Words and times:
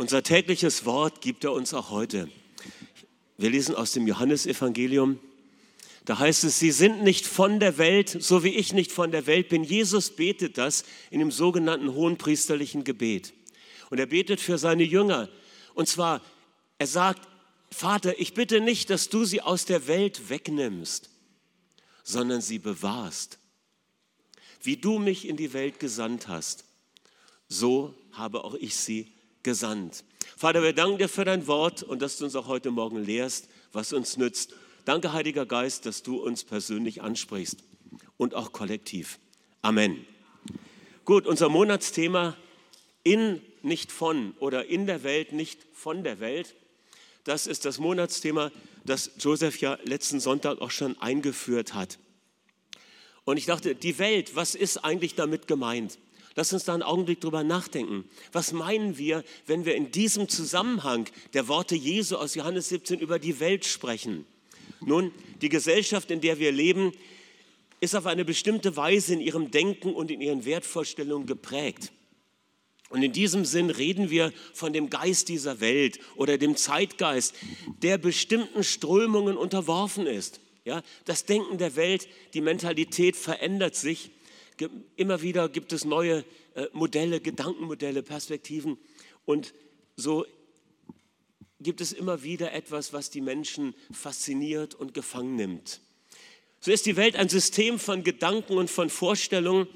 Unser 0.00 0.22
tägliches 0.22 0.86
Wort 0.86 1.20
gibt 1.20 1.44
er 1.44 1.52
uns 1.52 1.74
auch 1.74 1.90
heute. 1.90 2.30
Wir 3.36 3.50
lesen 3.50 3.74
aus 3.74 3.92
dem 3.92 4.06
Johannesevangelium. 4.06 5.20
Da 6.06 6.18
heißt 6.18 6.44
es, 6.44 6.58
sie 6.58 6.70
sind 6.70 7.02
nicht 7.02 7.26
von 7.26 7.60
der 7.60 7.76
Welt, 7.76 8.16
so 8.18 8.42
wie 8.42 8.54
ich 8.54 8.72
nicht 8.72 8.92
von 8.92 9.10
der 9.10 9.26
Welt 9.26 9.50
bin. 9.50 9.62
Jesus 9.62 10.16
betet 10.16 10.56
das 10.56 10.84
in 11.10 11.18
dem 11.18 11.30
sogenannten 11.30 11.92
hohenpriesterlichen 11.92 12.82
Gebet. 12.82 13.34
Und 13.90 13.98
er 13.98 14.06
betet 14.06 14.40
für 14.40 14.56
seine 14.56 14.84
Jünger. 14.84 15.28
Und 15.74 15.86
zwar, 15.86 16.22
er 16.78 16.86
sagt, 16.86 17.28
Vater, 17.70 18.18
ich 18.18 18.32
bitte 18.32 18.62
nicht, 18.62 18.88
dass 18.88 19.10
du 19.10 19.26
sie 19.26 19.42
aus 19.42 19.66
der 19.66 19.86
Welt 19.86 20.30
wegnimmst, 20.30 21.10
sondern 22.04 22.40
sie 22.40 22.58
bewahrst. 22.58 23.38
Wie 24.62 24.78
du 24.78 24.98
mich 24.98 25.28
in 25.28 25.36
die 25.36 25.52
Welt 25.52 25.78
gesandt 25.78 26.26
hast, 26.26 26.64
so 27.48 27.94
habe 28.12 28.44
auch 28.44 28.54
ich 28.54 28.76
sie 28.76 29.12
gesandt. 29.42 30.04
Vater, 30.36 30.62
wir 30.62 30.72
danken 30.72 30.98
dir 30.98 31.08
für 31.08 31.24
dein 31.24 31.46
Wort 31.46 31.82
und 31.82 32.02
dass 32.02 32.18
du 32.18 32.24
uns 32.24 32.36
auch 32.36 32.46
heute 32.46 32.70
Morgen 32.70 33.02
lehrst, 33.04 33.48
was 33.72 33.92
uns 33.92 34.16
nützt. 34.16 34.54
Danke, 34.84 35.12
Heiliger 35.12 35.46
Geist, 35.46 35.86
dass 35.86 36.02
du 36.02 36.16
uns 36.16 36.44
persönlich 36.44 37.02
ansprichst 37.02 37.58
und 38.16 38.34
auch 38.34 38.52
kollektiv. 38.52 39.18
Amen. 39.62 40.06
Gut, 41.04 41.26
unser 41.26 41.48
Monatsthema 41.48 42.36
in, 43.02 43.40
nicht 43.62 43.92
von 43.92 44.34
oder 44.38 44.66
in 44.66 44.86
der 44.86 45.02
Welt, 45.02 45.32
nicht 45.32 45.66
von 45.72 46.04
der 46.04 46.20
Welt. 46.20 46.54
Das 47.24 47.46
ist 47.46 47.64
das 47.64 47.78
Monatsthema, 47.78 48.50
das 48.84 49.10
Joseph 49.18 49.60
ja 49.60 49.78
letzten 49.84 50.20
Sonntag 50.20 50.60
auch 50.60 50.70
schon 50.70 50.98
eingeführt 51.00 51.74
hat. 51.74 51.98
Und 53.24 53.36
ich 53.36 53.46
dachte, 53.46 53.74
die 53.74 53.98
Welt, 53.98 54.34
was 54.34 54.54
ist 54.54 54.78
eigentlich 54.78 55.14
damit 55.14 55.46
gemeint? 55.46 55.98
Lass 56.36 56.52
uns 56.52 56.64
da 56.64 56.74
einen 56.74 56.82
Augenblick 56.82 57.20
drüber 57.20 57.42
nachdenken. 57.42 58.08
Was 58.32 58.52
meinen 58.52 58.98
wir, 58.98 59.24
wenn 59.46 59.64
wir 59.64 59.74
in 59.74 59.90
diesem 59.90 60.28
Zusammenhang 60.28 61.08
der 61.34 61.48
Worte 61.48 61.74
Jesu 61.74 62.16
aus 62.16 62.34
Johannes 62.34 62.68
17 62.68 63.00
über 63.00 63.18
die 63.18 63.40
Welt 63.40 63.64
sprechen? 63.64 64.26
Nun, 64.80 65.12
die 65.42 65.48
Gesellschaft, 65.48 66.10
in 66.10 66.20
der 66.20 66.38
wir 66.38 66.52
leben, 66.52 66.92
ist 67.80 67.96
auf 67.96 68.06
eine 68.06 68.24
bestimmte 68.24 68.76
Weise 68.76 69.14
in 69.14 69.20
ihrem 69.20 69.50
Denken 69.50 69.92
und 69.92 70.10
in 70.10 70.20
ihren 70.20 70.44
Wertvorstellungen 70.44 71.26
geprägt. 71.26 71.92
Und 72.90 73.02
in 73.02 73.12
diesem 73.12 73.44
Sinn 73.44 73.70
reden 73.70 74.10
wir 74.10 74.32
von 74.52 74.72
dem 74.72 74.90
Geist 74.90 75.28
dieser 75.28 75.60
Welt 75.60 76.00
oder 76.16 76.38
dem 76.38 76.56
Zeitgeist, 76.56 77.34
der 77.82 77.98
bestimmten 77.98 78.64
Strömungen 78.64 79.36
unterworfen 79.36 80.06
ist. 80.06 80.40
Ja, 80.64 80.82
das 81.04 81.24
Denken 81.24 81.56
der 81.56 81.76
Welt, 81.76 82.08
die 82.34 82.40
Mentalität 82.40 83.16
verändert 83.16 83.76
sich 83.76 84.10
Immer 84.96 85.22
wieder 85.22 85.48
gibt 85.48 85.72
es 85.72 85.84
neue 85.84 86.24
äh, 86.54 86.66
Modelle, 86.72 87.20
Gedankenmodelle, 87.20 88.02
Perspektiven. 88.02 88.78
Und 89.24 89.54
so 89.96 90.26
gibt 91.60 91.80
es 91.80 91.92
immer 91.92 92.22
wieder 92.22 92.52
etwas, 92.52 92.92
was 92.92 93.10
die 93.10 93.20
Menschen 93.20 93.74
fasziniert 93.92 94.74
und 94.74 94.94
gefangen 94.94 95.36
nimmt. 95.36 95.80
So 96.60 96.70
ist 96.70 96.86
die 96.86 96.96
Welt 96.96 97.16
ein 97.16 97.28
System 97.28 97.78
von 97.78 98.04
Gedanken 98.04 98.58
und 98.58 98.70
von 98.70 98.90
Vorstellungen, 98.90 99.66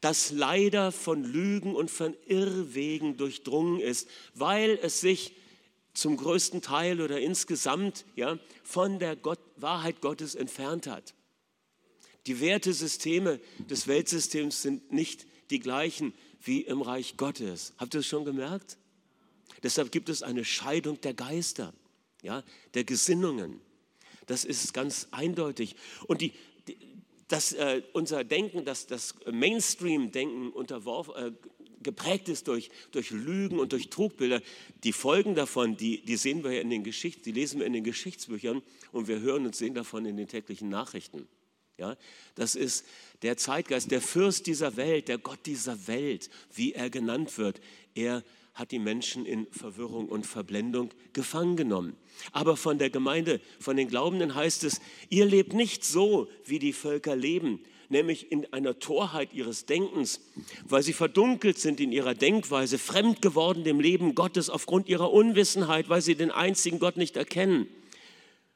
das 0.00 0.32
leider 0.32 0.92
von 0.92 1.24
Lügen 1.24 1.74
und 1.74 1.90
von 1.90 2.14
Irrwegen 2.26 3.16
durchdrungen 3.16 3.80
ist, 3.80 4.08
weil 4.34 4.78
es 4.82 5.00
sich 5.00 5.34
zum 5.94 6.16
größten 6.16 6.62
Teil 6.62 7.00
oder 7.00 7.20
insgesamt 7.20 8.04
ja, 8.16 8.38
von 8.62 8.98
der 8.98 9.16
Gott, 9.16 9.40
Wahrheit 9.56 10.00
Gottes 10.00 10.34
entfernt 10.34 10.86
hat. 10.86 11.14
Die 12.26 12.40
Wertesysteme 12.40 13.40
des 13.70 13.86
Weltsystems 13.86 14.62
sind 14.62 14.92
nicht 14.92 15.26
die 15.50 15.58
gleichen 15.58 16.14
wie 16.42 16.60
im 16.62 16.82
Reich 16.82 17.16
Gottes. 17.16 17.72
Habt 17.78 17.94
ihr 17.94 18.00
es 18.00 18.06
schon 18.06 18.24
gemerkt? 18.24 18.78
Deshalb 19.62 19.92
gibt 19.92 20.08
es 20.08 20.22
eine 20.22 20.44
Scheidung 20.44 21.00
der 21.00 21.14
Geister, 21.14 21.72
ja, 22.22 22.42
der 22.74 22.84
Gesinnungen. 22.84 23.60
Das 24.26 24.44
ist 24.44 24.72
ganz 24.72 25.08
eindeutig. 25.10 25.76
Und 26.06 26.20
die, 26.20 26.32
die 26.68 26.76
das, 27.28 27.52
äh, 27.52 27.82
unser 27.92 28.24
Denken, 28.24 28.64
das, 28.64 28.86
das 28.86 29.14
Mainstream-Denken 29.30 30.52
äh, 30.54 31.32
geprägt 31.82 32.28
ist 32.28 32.46
durch, 32.48 32.70
durch 32.90 33.10
Lügen 33.10 33.58
und 33.58 33.72
durch 33.72 33.90
Trugbilder. 33.90 34.40
Die 34.84 34.92
Folgen 34.92 35.34
davon, 35.34 35.76
die, 35.76 36.02
die 36.02 36.16
sehen 36.16 36.44
wir 36.44 36.52
ja 36.52 36.60
in 36.60 36.70
den 36.70 36.84
Geschichten, 36.84 37.22
die 37.24 37.32
lesen 37.32 37.60
wir 37.60 37.66
in 37.66 37.72
den 37.72 37.84
Geschichtsbüchern 37.84 38.62
und 38.92 39.08
wir 39.08 39.20
hören 39.20 39.46
und 39.46 39.56
sehen 39.56 39.74
davon 39.74 40.04
in 40.06 40.16
den 40.16 40.28
täglichen 40.28 40.68
Nachrichten. 40.68 41.26
Ja, 41.82 41.96
das 42.36 42.54
ist 42.54 42.86
der 43.22 43.36
Zeitgeist, 43.36 43.90
der 43.90 44.00
Fürst 44.00 44.46
dieser 44.46 44.76
Welt, 44.76 45.08
der 45.08 45.18
Gott 45.18 45.40
dieser 45.46 45.88
Welt, 45.88 46.30
wie 46.54 46.74
er 46.74 46.90
genannt 46.90 47.38
wird. 47.38 47.60
Er 47.96 48.22
hat 48.54 48.70
die 48.70 48.78
Menschen 48.78 49.26
in 49.26 49.48
Verwirrung 49.50 50.08
und 50.08 50.24
Verblendung 50.24 50.90
gefangen 51.12 51.56
genommen. 51.56 51.96
Aber 52.30 52.56
von 52.56 52.78
der 52.78 52.88
Gemeinde, 52.88 53.40
von 53.58 53.76
den 53.76 53.88
Glaubenden 53.88 54.36
heißt 54.36 54.62
es, 54.62 54.80
ihr 55.08 55.24
lebt 55.24 55.54
nicht 55.54 55.84
so, 55.84 56.28
wie 56.44 56.60
die 56.60 56.72
Völker 56.72 57.16
leben, 57.16 57.58
nämlich 57.88 58.30
in 58.30 58.46
einer 58.52 58.78
Torheit 58.78 59.32
ihres 59.32 59.66
Denkens, 59.66 60.20
weil 60.64 60.84
sie 60.84 60.92
verdunkelt 60.92 61.58
sind 61.58 61.80
in 61.80 61.90
ihrer 61.90 62.14
Denkweise, 62.14 62.78
fremd 62.78 63.22
geworden 63.22 63.64
dem 63.64 63.80
Leben 63.80 64.14
Gottes 64.14 64.50
aufgrund 64.50 64.88
ihrer 64.88 65.12
Unwissenheit, 65.12 65.88
weil 65.88 66.00
sie 66.00 66.14
den 66.14 66.30
einzigen 66.30 66.78
Gott 66.78 66.96
nicht 66.96 67.16
erkennen, 67.16 67.66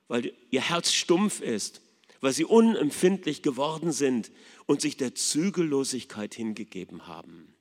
weil 0.06 0.32
ihr 0.52 0.60
Herz 0.60 0.92
stumpf 0.92 1.40
ist 1.40 1.80
weil 2.26 2.32
sie 2.32 2.44
unempfindlich 2.44 3.42
geworden 3.42 3.92
sind 3.92 4.32
und 4.66 4.80
sich 4.80 4.96
der 4.96 5.14
Zügellosigkeit 5.14 6.34
hingegeben 6.34 7.06
haben. 7.06 7.54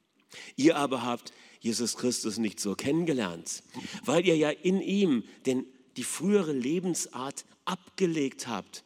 Ihr 0.56 0.76
aber 0.76 1.04
habt 1.04 1.34
Jesus 1.60 1.98
Christus 1.98 2.40
nicht 2.40 2.60
so 2.60 2.74
kennengelernt, 2.74 3.62
weil 4.06 4.26
ihr 4.26 4.36
ja 4.36 4.50
in 4.50 4.82
ihm 4.82 5.24
den, 5.46 5.68
die 5.98 6.04
frühere 6.04 6.52
Lebensart 6.52 7.46
abgelegt 7.66 8.48
habt, 8.48 8.84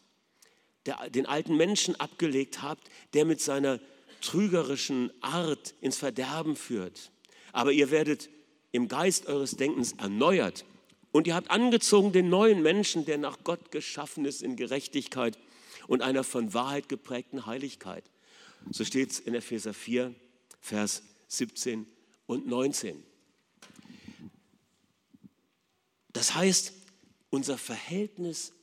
der, 0.86 1.10
den 1.12 1.26
alten 1.26 1.56
Menschen 1.56 1.98
abgelegt 1.98 2.62
habt, 2.62 2.90
der 3.14 3.24
mit 3.24 3.40
seiner 3.40 3.80
trügerischen 4.20 5.12
Art 5.22 5.76
ins 5.80 5.96
Verderben 5.96 6.58
führt. 6.58 7.10
Aber 7.54 7.72
ihr 7.72 7.90
werdet 7.90 8.30
im 8.74 8.90
Geist 8.90 9.28
eures 9.28 9.52
Denkens 9.52 9.94
erneuert 9.94 10.66
und 11.14 11.26
ihr 11.26 11.36
habt 11.36 11.50
angezogen 11.50 12.12
den 12.12 12.28
neuen 12.28 12.62
Menschen, 12.62 13.06
der 13.06 13.18
nach 13.18 13.38
Gott 13.46 13.72
geschaffen 13.72 14.26
ist 14.26 14.44
in 14.44 14.58
Gerechtigkeit 14.58 15.38
und 15.90 16.04
einer 16.04 16.24
von 16.24 16.54
Wahrheit 16.54 16.88
geprägten 16.88 17.48
Heiligkeit. 17.48 18.04
So 18.70 18.86
steht 18.86 19.10
es 19.10 19.20
in 19.20 19.34
Epheser 19.34 19.74
4, 19.74 20.14
Vers 20.62 21.02
17 21.30 21.88
und 22.28 22.46
19. 22.46 23.04
Das 26.14 26.36
heißt, 26.36 26.74
unser 27.32 27.58
Verhältnis 27.58 28.54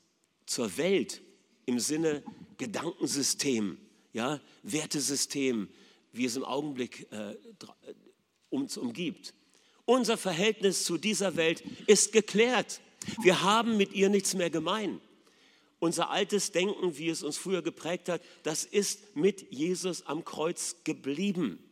zur 0.46 0.76
Welt 0.76 1.20
im 1.64 1.80
Sinne 1.80 2.22
Gedankensystem, 2.58 3.76
ja, 4.12 4.40
Wertesystem, 4.62 5.68
wie 6.12 6.26
es 6.26 6.36
im 6.36 6.44
Augenblick 6.44 7.10
äh, 7.10 7.34
uns 8.50 8.76
umgibt. 8.76 9.34
Unser 9.84 10.16
Verhältnis 10.16 10.84
zu 10.84 10.96
dieser 10.96 11.34
Welt 11.34 11.64
ist 11.88 12.12
geklärt. 12.12 12.80
Wir 13.20 13.42
haben 13.42 13.76
mit 13.76 13.94
ihr 13.94 14.10
nichts 14.10 14.34
mehr 14.34 14.50
gemein. 14.50 15.00
Unser 15.78 16.10
altes 16.10 16.52
Denken, 16.52 16.96
wie 16.96 17.08
es 17.08 17.22
uns 17.22 17.36
früher 17.36 17.62
geprägt 17.62 18.08
hat, 18.08 18.22
das 18.42 18.64
ist 18.64 19.14
mit 19.14 19.52
Jesus 19.52 20.06
am 20.06 20.24
Kreuz 20.24 20.76
geblieben. 20.84 21.62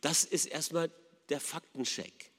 Das 0.00 0.24
ist 0.24 0.46
erstmal 0.46 0.90
der 1.28 1.40
Faktencheck. 1.40 2.30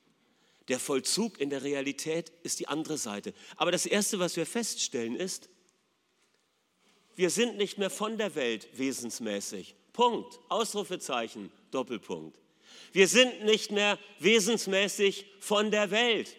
Der 0.67 0.79
Vollzug 0.79 1.39
in 1.39 1.49
der 1.49 1.63
Realität 1.63 2.31
ist 2.43 2.59
die 2.59 2.67
andere 2.67 2.97
Seite. 2.97 3.33
Aber 3.57 3.71
das 3.71 3.87
Erste, 3.87 4.19
was 4.19 4.35
wir 4.35 4.45
feststellen, 4.45 5.15
ist, 5.15 5.49
wir 7.15 7.31
sind 7.31 7.57
nicht 7.57 7.77
mehr 7.77 7.89
von 7.89 8.17
der 8.17 8.35
Welt 8.35 8.67
wesensmäßig. 8.73 9.75
Punkt. 9.93 10.39
Ausrufezeichen, 10.47 11.51
Doppelpunkt. 11.71 12.39
Wir 12.93 13.07
sind 13.07 13.43
nicht 13.43 13.71
mehr 13.71 13.97
wesensmäßig 14.19 15.25
von 15.39 15.71
der 15.71 15.91
Welt. 15.91 16.35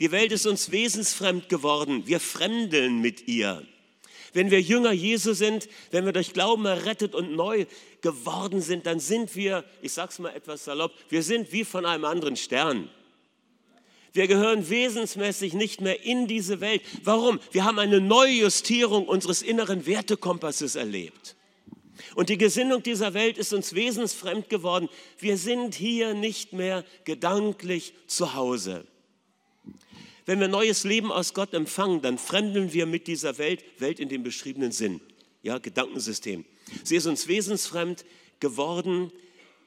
Die 0.00 0.10
Welt 0.10 0.32
ist 0.32 0.46
uns 0.46 0.70
wesensfremd 0.70 1.48
geworden. 1.48 2.06
Wir 2.06 2.20
fremdeln 2.20 3.00
mit 3.00 3.28
ihr. 3.28 3.66
Wenn 4.34 4.50
wir 4.50 4.60
Jünger 4.60 4.92
Jesu 4.92 5.32
sind, 5.32 5.68
wenn 5.92 6.04
wir 6.04 6.12
durch 6.12 6.32
Glauben 6.32 6.66
errettet 6.66 7.14
und 7.14 7.32
neu 7.32 7.64
geworden 8.02 8.60
sind, 8.60 8.84
dann 8.84 9.00
sind 9.00 9.34
wir, 9.36 9.64
ich 9.80 9.92
sage 9.92 10.10
es 10.10 10.18
mal 10.18 10.34
etwas 10.34 10.64
salopp, 10.64 10.92
wir 11.08 11.22
sind 11.22 11.52
wie 11.52 11.64
von 11.64 11.86
einem 11.86 12.04
anderen 12.04 12.36
Stern. 12.36 12.90
Wir 14.12 14.26
gehören 14.26 14.68
wesensmäßig 14.68 15.54
nicht 15.54 15.80
mehr 15.80 16.04
in 16.04 16.26
diese 16.26 16.60
Welt. 16.60 16.82
Warum? 17.02 17.40
Wir 17.52 17.64
haben 17.64 17.78
eine 17.78 18.00
Neujustierung 18.00 19.08
unseres 19.08 19.42
inneren 19.42 19.86
Wertekompasses 19.86 20.76
erlebt. 20.76 21.36
Und 22.14 22.28
die 22.28 22.38
Gesinnung 22.38 22.82
dieser 22.82 23.14
Welt 23.14 23.38
ist 23.38 23.52
uns 23.52 23.74
wesensfremd 23.74 24.48
geworden. 24.48 24.88
Wir 25.18 25.36
sind 25.36 25.74
hier 25.74 26.14
nicht 26.14 26.52
mehr 26.52 26.84
gedanklich 27.04 27.94
zu 28.06 28.34
Hause. 28.34 28.84
Wenn 30.26 30.40
wir 30.40 30.48
neues 30.48 30.84
Leben 30.84 31.12
aus 31.12 31.34
Gott 31.34 31.52
empfangen, 31.52 32.00
dann 32.00 32.18
fremdeln 32.18 32.72
wir 32.72 32.86
mit 32.86 33.06
dieser 33.06 33.38
Welt, 33.38 33.62
Welt 33.78 34.00
in 34.00 34.08
dem 34.08 34.22
beschriebenen 34.22 34.72
Sinn, 34.72 35.00
ja, 35.42 35.58
Gedankensystem. 35.58 36.44
Sie 36.82 36.96
ist 36.96 37.06
uns 37.06 37.28
wesensfremd 37.28 38.04
geworden, 38.40 39.12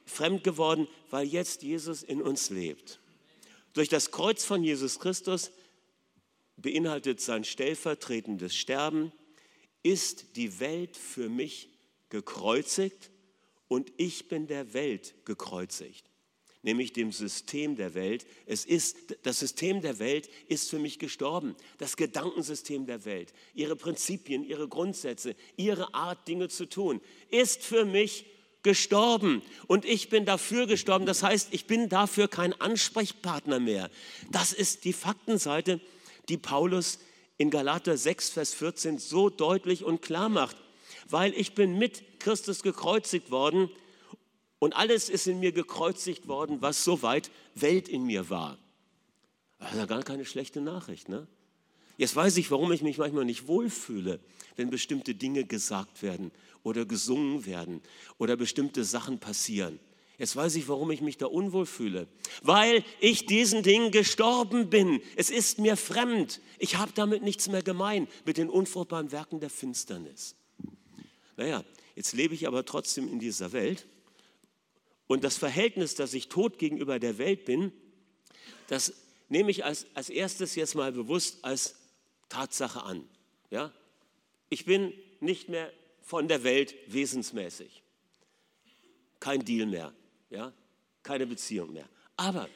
fremd 0.04 0.42
geworden, 0.42 0.88
weil 1.10 1.26
jetzt 1.26 1.62
Jesus 1.62 2.02
in 2.02 2.20
uns 2.20 2.50
lebt. 2.50 2.98
Durch 3.72 3.88
das 3.88 4.10
Kreuz 4.10 4.44
von 4.44 4.64
Jesus 4.64 4.98
Christus 4.98 5.52
beinhaltet 6.56 7.20
sein 7.20 7.44
stellvertretendes 7.44 8.56
Sterben, 8.56 9.12
ist 9.82 10.36
die 10.36 10.58
Welt 10.58 10.96
für 10.96 11.28
mich 11.28 11.68
gekreuzigt 12.08 13.10
und 13.68 13.92
ich 13.96 14.28
bin 14.28 14.46
der 14.46 14.72
Welt 14.72 15.14
gekreuzigt, 15.24 16.07
nämlich 16.62 16.92
dem 16.92 17.12
System 17.12 17.76
der 17.76 17.94
Welt. 17.94 18.26
Es 18.46 18.64
ist, 18.64 19.16
das 19.22 19.38
System 19.38 19.80
der 19.80 19.98
Welt 19.98 20.28
ist 20.48 20.70
für 20.70 20.78
mich 20.78 20.98
gestorben. 20.98 21.54
Das 21.78 21.96
Gedankensystem 21.96 22.86
der 22.86 23.04
Welt, 23.04 23.32
ihre 23.54 23.76
Prinzipien, 23.76 24.44
ihre 24.44 24.68
Grundsätze, 24.68 25.36
ihre 25.56 25.94
Art, 25.94 26.26
Dinge 26.28 26.48
zu 26.48 26.66
tun, 26.66 27.00
ist 27.30 27.62
für 27.62 27.84
mich 27.84 28.26
gestorben 28.62 29.42
und 29.66 29.84
ich 29.84 30.08
bin 30.08 30.24
dafür 30.24 30.66
gestorben. 30.66 31.06
Das 31.06 31.22
heißt, 31.22 31.48
ich 31.52 31.66
bin 31.66 31.88
dafür 31.88 32.28
kein 32.28 32.52
Ansprechpartner 32.60 33.60
mehr. 33.60 33.90
Das 34.30 34.52
ist 34.52 34.84
die 34.84 34.92
Faktenseite 34.92 35.80
die 36.28 36.36
Paulus 36.36 36.98
in 37.38 37.50
Galater 37.50 37.96
6, 37.96 38.30
Vers 38.30 38.54
14 38.54 38.98
so 38.98 39.30
deutlich 39.30 39.84
und 39.84 40.02
klar 40.02 40.28
macht. 40.28 40.56
Weil 41.08 41.32
ich 41.34 41.54
bin 41.54 41.78
mit 41.78 42.20
Christus 42.20 42.62
gekreuzigt 42.62 43.30
worden 43.30 43.70
und 44.58 44.76
alles 44.76 45.08
ist 45.08 45.26
in 45.26 45.40
mir 45.40 45.52
gekreuzigt 45.52 46.28
worden, 46.28 46.60
was 46.60 46.84
soweit 46.84 47.30
Welt 47.54 47.88
in 47.88 48.04
mir 48.04 48.30
war. 48.30 48.58
Das 49.58 49.72
ist 49.72 49.78
ja 49.78 49.86
gar 49.86 50.02
keine 50.02 50.24
schlechte 50.24 50.60
Nachricht. 50.60 51.08
Ne? 51.08 51.26
Jetzt 51.96 52.14
weiß 52.14 52.36
ich, 52.36 52.50
warum 52.50 52.70
ich 52.72 52.82
mich 52.82 52.98
manchmal 52.98 53.24
nicht 53.24 53.48
wohlfühle, 53.48 54.20
wenn 54.56 54.70
bestimmte 54.70 55.14
Dinge 55.14 55.44
gesagt 55.44 56.02
werden 56.02 56.30
oder 56.62 56.84
gesungen 56.84 57.44
werden 57.46 57.82
oder 58.18 58.36
bestimmte 58.36 58.84
Sachen 58.84 59.18
passieren. 59.18 59.80
Jetzt 60.16 60.34
weiß 60.34 60.56
ich, 60.56 60.68
warum 60.68 60.90
ich 60.90 61.00
mich 61.00 61.16
da 61.16 61.26
unwohl 61.26 61.64
fühle. 61.64 62.08
Weil 62.42 62.84
ich 62.98 63.26
diesen 63.26 63.62
Dingen 63.62 63.92
gestorben 63.92 64.68
bin. 64.68 65.00
Es 65.14 65.30
ist 65.30 65.60
mir 65.60 65.76
fremd. 65.76 66.40
Ich 66.58 66.76
habe 66.76 66.90
damit 66.92 67.22
nichts 67.22 67.48
mehr 67.48 67.62
gemein, 67.62 68.08
mit 68.24 68.36
den 68.36 68.50
unfruchtbaren 68.50 69.12
Werken 69.12 69.38
der 69.38 69.50
Finsternis. 69.50 70.34
Naja, 71.36 71.64
jetzt 71.94 72.14
lebe 72.14 72.34
ich 72.34 72.48
aber 72.48 72.64
trotzdem 72.64 73.06
in 73.06 73.20
dieser 73.20 73.52
Welt. 73.52 73.86
Und 75.08 75.24
das 75.24 75.36
Verhältnis, 75.36 75.96
dass 75.96 76.14
ich 76.14 76.28
tot 76.28 76.58
gegenüber 76.58 77.00
der 77.00 77.18
Welt 77.18 77.44
bin, 77.44 77.72
das 78.68 78.92
nehme 79.28 79.50
ich 79.50 79.64
als, 79.64 79.86
als 79.94 80.08
erstes 80.08 80.54
jetzt 80.54 80.76
mal 80.76 80.92
bewusst 80.92 81.44
als 81.44 81.74
Tatsache 82.28 82.82
an. 82.82 83.08
Ja? 83.50 83.72
Ich 84.48 84.64
bin 84.64 84.92
nicht 85.18 85.48
mehr 85.48 85.72
von 86.02 86.28
der 86.28 86.44
Welt 86.44 86.76
wesensmäßig. 86.86 87.82
Kein 89.18 89.44
Deal 89.44 89.66
mehr 89.66 89.92
ja, 90.30 90.52
keine 91.02 91.26
Beziehung 91.26 91.72
mehr. 91.72 91.88
Aber, 92.16 92.48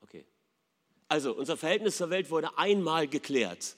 okay, 0.00 0.24
also 1.08 1.34
unser 1.34 1.56
Verhältnis 1.56 1.96
zur 1.96 2.10
Welt 2.10 2.30
wurde 2.30 2.56
einmal 2.58 3.08
geklärt, 3.08 3.76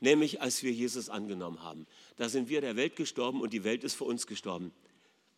nämlich 0.00 0.40
als 0.40 0.62
wir 0.62 0.72
Jesus 0.72 1.08
angenommen 1.08 1.62
haben. 1.62 1.86
Da 2.16 2.28
sind 2.28 2.48
wir 2.48 2.60
der 2.60 2.76
Welt 2.76 2.96
gestorben 2.96 3.40
und 3.40 3.52
die 3.52 3.64
Welt 3.64 3.84
ist 3.84 3.94
für 3.94 4.04
uns 4.04 4.26
gestorben. 4.26 4.72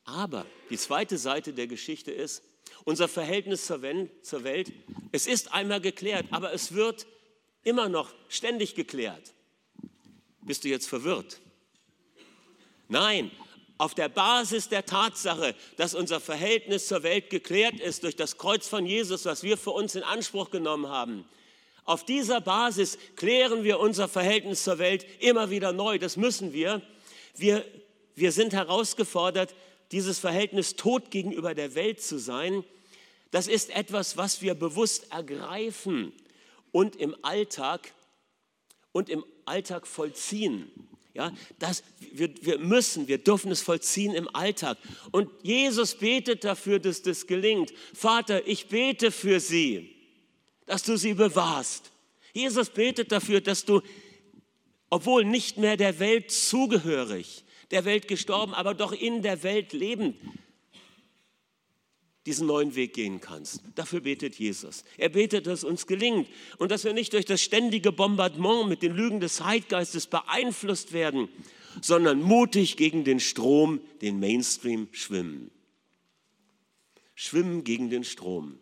Aber 0.05 0.47
die 0.71 0.77
zweite 0.77 1.19
Seite 1.19 1.53
der 1.53 1.67
Geschichte 1.67 2.11
ist, 2.11 2.43
unser 2.85 3.09
Verhältnis 3.09 3.67
zur 3.67 3.83
Welt, 3.83 4.73
es 5.13 5.27
ist 5.27 5.53
einmal 5.53 5.81
geklärt, 5.81 6.27
aber 6.31 6.53
es 6.53 6.75
wird 6.75 7.07
immer 7.63 7.89
noch 7.89 8.13
ständig 8.29 8.75
geklärt. 8.75 9.33
Bist 10.41 10.65
du 10.65 10.69
jetzt 10.69 10.89
verwirrt? 10.89 11.41
Nein, 12.89 13.31
auf 13.79 13.95
der 13.95 14.09
Basis 14.09 14.69
der 14.69 14.85
Tatsache, 14.85 15.55
dass 15.77 15.95
unser 15.95 16.21
Verhältnis 16.21 16.89
zur 16.89 17.03
Welt 17.03 17.31
geklärt 17.31 17.81
ist 17.81 18.03
durch 18.03 18.17
das 18.17 18.39
Kreuz 18.39 18.69
von 18.69 18.87
Jesus, 18.87 19.25
was 19.25 19.43
wir 19.43 19.57
für 19.57 19.71
uns 19.71 19.95
in 19.95 20.03
Anspruch 20.03 20.51
genommen 20.51 20.89
haben. 20.89 21.25
Auf 21.85 22.05
dieser 22.05 22.41
Basis 22.41 22.99
klären 23.17 23.65
wir 23.65 23.81
unser 23.81 24.09
Verhältnis 24.09 24.63
zur 24.63 24.79
Welt 24.79 25.05
immer 25.21 25.51
wieder 25.51 25.73
neu. 25.73 25.99
Das 25.99 26.17
müssen 26.17 26.53
wir. 26.53 26.81
Wir, 27.37 27.65
wir 28.15 28.31
sind 28.31 28.53
herausgefordert, 28.53 29.55
dieses 29.93 30.19
Verhältnis 30.19 30.77
tot 30.77 31.11
gegenüber 31.11 31.55
der 31.55 31.75
Welt 31.75 32.03
zu 32.03 32.19
sein. 32.19 32.65
Das 33.31 33.47
ist 33.47 33.71
etwas, 33.71 34.17
was 34.17 34.43
wir 34.43 34.55
bewusst 34.55 35.13
ergreifen 35.13 36.13
und 36.71 36.97
im 36.97 37.15
Alltag 37.23 37.93
und 38.93 39.09
im 39.09 39.25
Alltag 39.45 39.87
vollziehen. 39.87 40.71
Ja, 41.15 41.31
das, 41.59 41.83
wir, 42.13 42.31
wir 42.41 42.59
müssen, 42.59 43.07
wir 43.07 43.19
dürfen 43.19 43.51
es 43.53 43.61
vollziehen 43.61 44.15
im 44.15 44.35
Alltag. 44.35 44.79
Und 45.11 45.29
Jesus 45.43 45.95
betet 45.95 46.45
dafür, 46.45 46.79
dass 46.79 47.03
das 47.03 47.27
gelingt. 47.27 47.73
Vater, 47.93 48.47
ich 48.47 48.69
bete 48.69 49.11
für 49.11 49.39
sie, 49.39 49.95
dass 50.65 50.83
du 50.83 50.97
sie 50.97 51.13
bewahrst. 51.13 51.91
Jesus 52.33 52.71
betet 52.71 53.13
dafür, 53.13 53.43
dass 53.43 53.67
du, 53.67 53.83
obwohl 54.89 55.27
nicht 55.27 55.59
mehr 55.59 55.77
der 55.77 55.99
Welt 55.99 56.31
zugehörig, 56.31 57.42
der 57.73 57.85
Welt 57.85 58.07
gestorben, 58.07 58.55
aber 58.55 58.75
doch 58.75 58.93
in 58.93 59.23
der 59.23 59.43
Welt 59.43 59.73
lebend, 59.73 60.17
diesen 62.27 62.47
neuen 62.47 62.77
Weg 62.77 62.95
gehen 62.95 63.21
kannst. 63.21 63.63
Dafür 63.75 64.01
betet 64.01 64.37
Jesus. 64.37 64.85
Er 64.97 65.09
betet, 65.09 65.47
dass 65.47 65.65
uns 65.65 65.87
gelingt 65.87 66.29
und 66.59 66.71
dass 66.71 66.85
wir 66.85 66.93
nicht 66.93 67.13
durch 67.15 67.25
das 67.25 67.43
ständige 67.43 67.91
Bombardement 67.91 68.69
mit 68.69 68.83
den 68.83 68.95
Lügen 68.95 69.19
des 69.19 69.37
Zeitgeistes 69.37 70.07
beeinflusst 70.07 70.93
werden, 70.93 71.29
sondern 71.81 72.23
mutig 72.23 72.77
gegen 72.77 73.03
den 73.03 73.19
Strom, 73.19 73.81
den 74.03 74.21
Mainstream 74.21 74.89
schwimmen. 74.93 75.51
Schwimmen 77.15 77.65
gegen 77.65 77.91
den 77.91 78.05
Strom. 78.05 78.59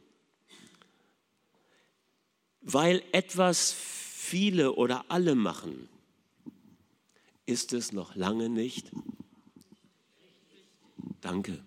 Weil 2.63 3.03
etwas 3.13 3.73
viele 3.73 4.75
oder 4.75 5.05
alle 5.09 5.35
machen, 5.35 5.89
ist 7.51 7.73
es 7.73 7.93
noch 7.93 8.15
lange 8.15 8.49
nicht. 8.49 8.91
Danke 11.21 11.63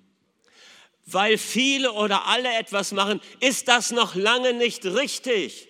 weil 1.06 1.38
viele 1.38 1.92
oder 1.94 2.26
alle 2.28 2.58
etwas 2.58 2.92
machen, 2.92 3.22
ist 3.40 3.68
das 3.68 3.92
noch 3.92 4.16
lange 4.16 4.54
nicht 4.54 4.86
richtig. 4.86 5.68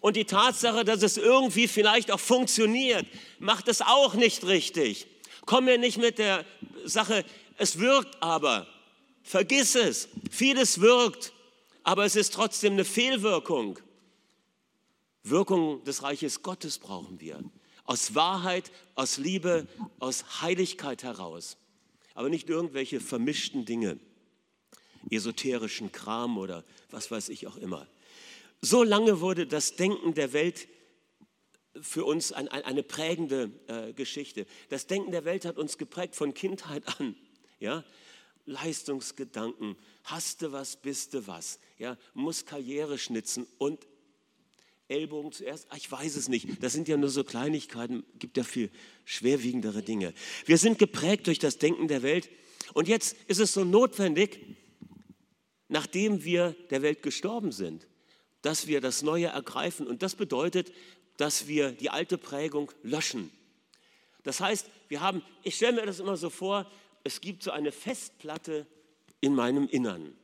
Und 0.00 0.16
die 0.16 0.26
Tatsache, 0.26 0.84
dass 0.84 1.02
es 1.02 1.16
irgendwie 1.16 1.68
vielleicht 1.68 2.10
auch 2.10 2.20
funktioniert, 2.20 3.06
macht 3.38 3.68
es 3.68 3.80
auch 3.80 4.14
nicht 4.14 4.44
richtig. 4.44 5.06
Komm 5.46 5.66
mir 5.66 5.78
nicht 5.78 5.98
mit 5.98 6.18
der 6.18 6.44
Sache, 6.84 7.24
es 7.56 7.78
wirkt 7.78 8.22
aber. 8.22 8.66
Vergiss 9.22 9.74
es. 9.74 10.08
Vieles 10.30 10.80
wirkt, 10.80 11.32
aber 11.82 12.04
es 12.04 12.16
ist 12.16 12.34
trotzdem 12.34 12.74
eine 12.74 12.84
Fehlwirkung. 12.84 13.78
Wirkung 15.22 15.82
des 15.84 16.02
Reiches 16.02 16.42
Gottes 16.42 16.78
brauchen 16.78 17.18
wir. 17.20 17.42
Aus 17.84 18.14
Wahrheit, 18.14 18.72
aus 18.94 19.18
Liebe, 19.18 19.66
aus 19.98 20.42
Heiligkeit 20.42 21.02
heraus. 21.02 21.56
Aber 22.14 22.28
nicht 22.28 22.48
irgendwelche 22.48 23.00
vermischten 23.00 23.64
Dinge 23.64 23.98
esoterischen 25.10 25.92
Kram 25.92 26.38
oder 26.38 26.64
was 26.90 27.10
weiß 27.10 27.28
ich 27.28 27.46
auch 27.46 27.56
immer. 27.56 27.86
So 28.60 28.82
lange 28.82 29.20
wurde 29.20 29.46
das 29.46 29.76
Denken 29.76 30.14
der 30.14 30.32
Welt 30.32 30.68
für 31.80 32.04
uns 32.04 32.32
ein, 32.32 32.48
ein, 32.48 32.62
eine 32.62 32.82
prägende 32.82 33.50
äh, 33.66 33.92
Geschichte. 33.92 34.46
Das 34.68 34.86
Denken 34.86 35.12
der 35.12 35.24
Welt 35.24 35.44
hat 35.44 35.58
uns 35.58 35.76
geprägt 35.76 36.14
von 36.14 36.34
Kindheit 36.34 37.00
an. 37.00 37.16
Ja? 37.58 37.84
Leistungsgedanken, 38.46 39.76
hast 40.04 40.42
du 40.42 40.52
was, 40.52 40.76
bist 40.76 41.14
du 41.14 41.26
was. 41.26 41.58
Ja? 41.78 41.96
Muss 42.14 42.46
Karriere 42.46 42.98
schnitzen 42.98 43.46
und 43.58 43.86
Ellbogen 44.88 45.32
zuerst? 45.32 45.66
Ach, 45.70 45.76
ich 45.76 45.90
weiß 45.90 46.16
es 46.16 46.28
nicht. 46.28 46.62
Das 46.62 46.72
sind 46.72 46.88
ja 46.88 46.96
nur 46.96 47.08
so 47.08 47.24
Kleinigkeiten, 47.24 48.04
gibt 48.18 48.36
ja 48.36 48.44
viel 48.44 48.70
schwerwiegendere 49.04 49.82
Dinge. 49.82 50.12
Wir 50.44 50.58
sind 50.58 50.78
geprägt 50.78 51.26
durch 51.26 51.38
das 51.38 51.58
Denken 51.58 51.88
der 51.88 52.02
Welt. 52.02 52.28
Und 52.74 52.88
jetzt 52.88 53.16
ist 53.26 53.40
es 53.40 53.52
so 53.52 53.64
notwendig, 53.64 54.40
nachdem 55.68 56.24
wir 56.24 56.54
der 56.70 56.82
Welt 56.82 57.02
gestorben 57.02 57.52
sind, 57.52 57.86
dass 58.42 58.66
wir 58.66 58.80
das 58.80 59.02
Neue 59.02 59.26
ergreifen. 59.26 59.86
Und 59.86 60.02
das 60.02 60.14
bedeutet, 60.14 60.72
dass 61.16 61.46
wir 61.48 61.72
die 61.72 61.90
alte 61.90 62.18
Prägung 62.18 62.70
löschen. 62.82 63.30
Das 64.22 64.40
heißt, 64.40 64.68
wir 64.88 65.00
haben, 65.00 65.22
ich 65.42 65.56
stelle 65.56 65.80
mir 65.80 65.86
das 65.86 66.00
immer 66.00 66.16
so 66.16 66.30
vor, 66.30 66.70
es 67.04 67.20
gibt 67.20 67.42
so 67.42 67.50
eine 67.50 67.72
Festplatte 67.72 68.66
in 69.20 69.34
meinem 69.34 69.68
Innern, 69.68 70.14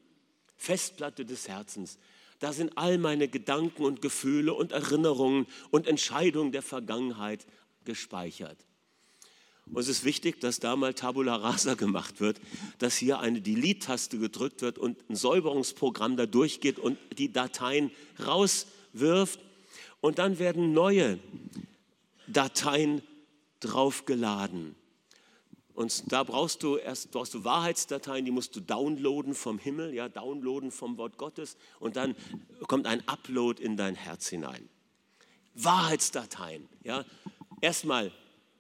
Festplatte 0.57 1.25
des 1.25 1.49
Herzens. 1.49 1.99
Da 2.41 2.53
sind 2.53 2.77
all 2.77 2.99
meine 2.99 3.29
Gedanken 3.29 3.85
und 3.85 4.03
Gefühle 4.03 4.55
und 4.55 4.73
Erinnerungen 4.73 5.47
und 5.71 5.87
Entscheidungen 5.87 6.53
der 6.53 6.63
Vergangenheit 6.63 7.47
gespeichert. 7.85 8.67
Und 9.67 9.79
es 9.79 9.89
ist 9.89 10.05
wichtig, 10.05 10.41
dass 10.41 10.59
da 10.59 10.75
mal 10.75 10.95
Tabula 10.95 11.37
Rasa 11.37 11.75
gemacht 11.75 12.21
wird, 12.21 12.41
dass 12.79 12.97
hier 12.97 13.21
eine 13.21 13.41
Delete-Taste 13.41 14.19
gedrückt 14.19 14.63
wird 14.63 14.79
und 14.79 14.99
ein 15.09 15.15
Säuberungsprogramm 15.15 16.17
da 16.17 16.27
durchgeht 16.27 16.79
und 16.79 16.99
die 17.19 17.33
Dateien 17.33 17.91
rauswirft. 18.25 19.39
Und 20.01 20.19
dann 20.19 20.39
werden 20.39 20.73
neue 20.73 21.19
Dateien 22.27 23.03
draufgeladen. 23.61 24.75
Und 25.81 26.13
da 26.13 26.25
brauchst 26.25 26.63
du 26.63 26.77
erst 26.77 27.11
brauchst 27.11 27.33
du 27.33 27.43
Wahrheitsdateien, 27.43 28.27
die 28.27 28.31
musst 28.31 28.55
du 28.55 28.61
downloaden 28.61 29.35
vom 29.35 29.59
Himmel, 29.59 29.95
ja, 29.95 30.11
downloaden 30.11 30.73
vom 30.73 30.99
Wort 30.99 31.17
Gottes 31.17 31.57
und 31.79 31.97
dann 31.97 32.15
kommt 32.67 32.87
ein 32.87 33.03
Upload 33.09 33.63
in 33.63 33.79
dein 33.79 33.95
Herz 33.95 34.29
hinein. 34.29 34.69
Wahrheitsdateien, 35.55 36.69
ja. 36.85 37.07
Erstmal 37.63 38.13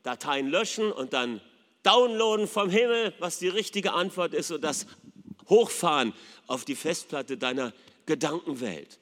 Dateien 0.02 0.48
löschen 0.48 0.90
und 0.90 1.12
dann 1.12 1.42
downloaden 1.82 2.48
vom 2.48 2.70
Himmel, 2.70 3.12
was 3.18 3.38
die 3.38 3.48
richtige 3.48 3.92
Antwort 3.92 4.32
ist 4.32 4.50
und 4.50 4.64
das 4.64 4.86
hochfahren 5.46 6.14
auf 6.46 6.64
die 6.64 6.74
Festplatte 6.74 7.36
deiner 7.36 7.74
Gedankenwelt. 8.06 8.98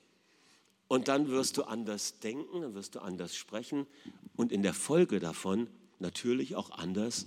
Und 0.89 1.07
dann 1.07 1.29
wirst 1.29 1.57
du 1.57 1.63
anders 1.63 2.19
denken, 2.19 2.63
dann 2.63 2.75
wirst 2.75 2.97
du 2.97 2.99
anders 2.99 3.37
sprechen 3.37 3.87
und 4.35 4.51
in 4.51 4.65
der 4.65 4.75
Folge 4.75 5.21
davon 5.21 5.69
natürlich 6.01 6.57
auch 6.57 6.73
anders 6.73 7.25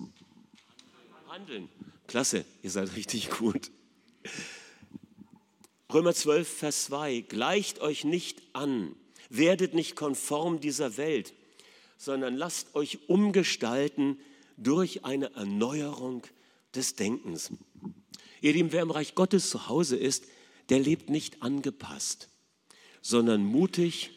handeln. 1.32 1.70
Klasse, 2.08 2.44
ihr 2.62 2.70
seid 2.70 2.94
richtig 2.98 3.30
gut. 3.30 3.72
Römer 5.94 6.14
12, 6.14 6.46
Vers 6.46 6.86
2, 6.86 7.22
gleicht 7.22 7.80
euch 7.80 8.04
nicht 8.04 8.42
an, 8.52 8.98
werdet 9.30 9.74
nicht 9.74 9.96
konform 9.96 10.60
dieser 10.60 10.98
Welt, 10.98 11.34
sondern 11.98 12.36
lasst 12.36 12.76
euch 12.76 13.08
umgestalten 13.08 14.20
durch 14.58 15.06
eine 15.06 15.34
Erneuerung 15.34 16.28
des 16.76 16.96
Denkens. 16.96 17.52
Ihr 18.42 18.52
Lieben, 18.52 18.74
wer 18.74 18.82
im 18.82 18.92
Reich 18.92 19.16
Gottes 19.16 19.50
zu 19.50 19.70
Hause 19.70 19.96
ist, 19.96 20.26
der 20.68 20.80
lebt 20.80 21.10
nicht 21.10 21.42
angepasst, 21.42 22.28
sondern 23.02 23.46
mutig 23.46 24.12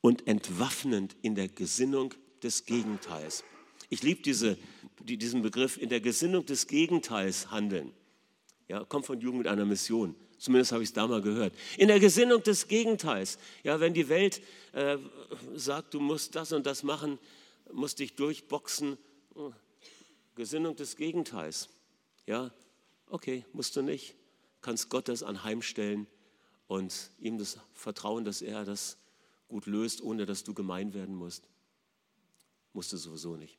und 0.00 0.26
entwaffnend 0.26 1.14
in 1.22 1.36
der 1.36 1.46
Gesinnung 1.46 2.14
des 2.42 2.66
Gegenteils. 2.66 3.44
Ich 3.90 4.02
liebe 4.02 4.22
diese, 4.22 4.58
diesen 5.04 5.42
Begriff, 5.42 5.76
in 5.76 5.88
der 5.88 6.00
Gesinnung 6.00 6.46
des 6.46 6.66
Gegenteils 6.66 7.50
handeln. 7.50 7.92
Ja, 8.68 8.84
kommt 8.84 9.06
von 9.06 9.20
Jugend 9.20 9.38
mit 9.38 9.48
einer 9.48 9.64
Mission. 9.64 10.14
Zumindest 10.38 10.72
habe 10.72 10.82
ich 10.82 10.88
es 10.88 10.92
da 10.92 11.06
mal 11.06 11.22
gehört. 11.22 11.54
In 11.76 11.88
der 11.88 12.00
Gesinnung 12.00 12.42
des 12.42 12.66
Gegenteils. 12.66 13.38
Ja, 13.62 13.80
wenn 13.80 13.94
die 13.94 14.08
Welt 14.08 14.42
äh, 14.72 14.98
sagt, 15.54 15.94
du 15.94 16.00
musst 16.00 16.34
das 16.34 16.52
und 16.52 16.66
das 16.66 16.82
machen, 16.82 17.18
musst 17.72 17.98
dich 17.98 18.14
durchboxen. 18.14 18.98
Gesinnung 20.34 20.74
des 20.76 20.96
Gegenteils. 20.96 21.68
Ja, 22.26 22.50
okay, 23.08 23.44
musst 23.52 23.76
du 23.76 23.82
nicht. 23.82 24.14
Kannst 24.62 24.88
Gott 24.88 25.08
das 25.08 25.22
anheimstellen 25.22 26.06
und 26.66 27.10
ihm 27.18 27.38
das 27.38 27.58
vertrauen, 27.74 28.24
dass 28.24 28.42
er 28.42 28.64
das 28.64 28.96
gut 29.48 29.66
löst, 29.66 30.00
ohne 30.00 30.24
dass 30.24 30.44
du 30.44 30.54
gemein 30.54 30.94
werden 30.94 31.14
musst. 31.14 31.44
Musst 32.72 32.92
du 32.92 32.96
sowieso 32.96 33.36
nicht. 33.36 33.58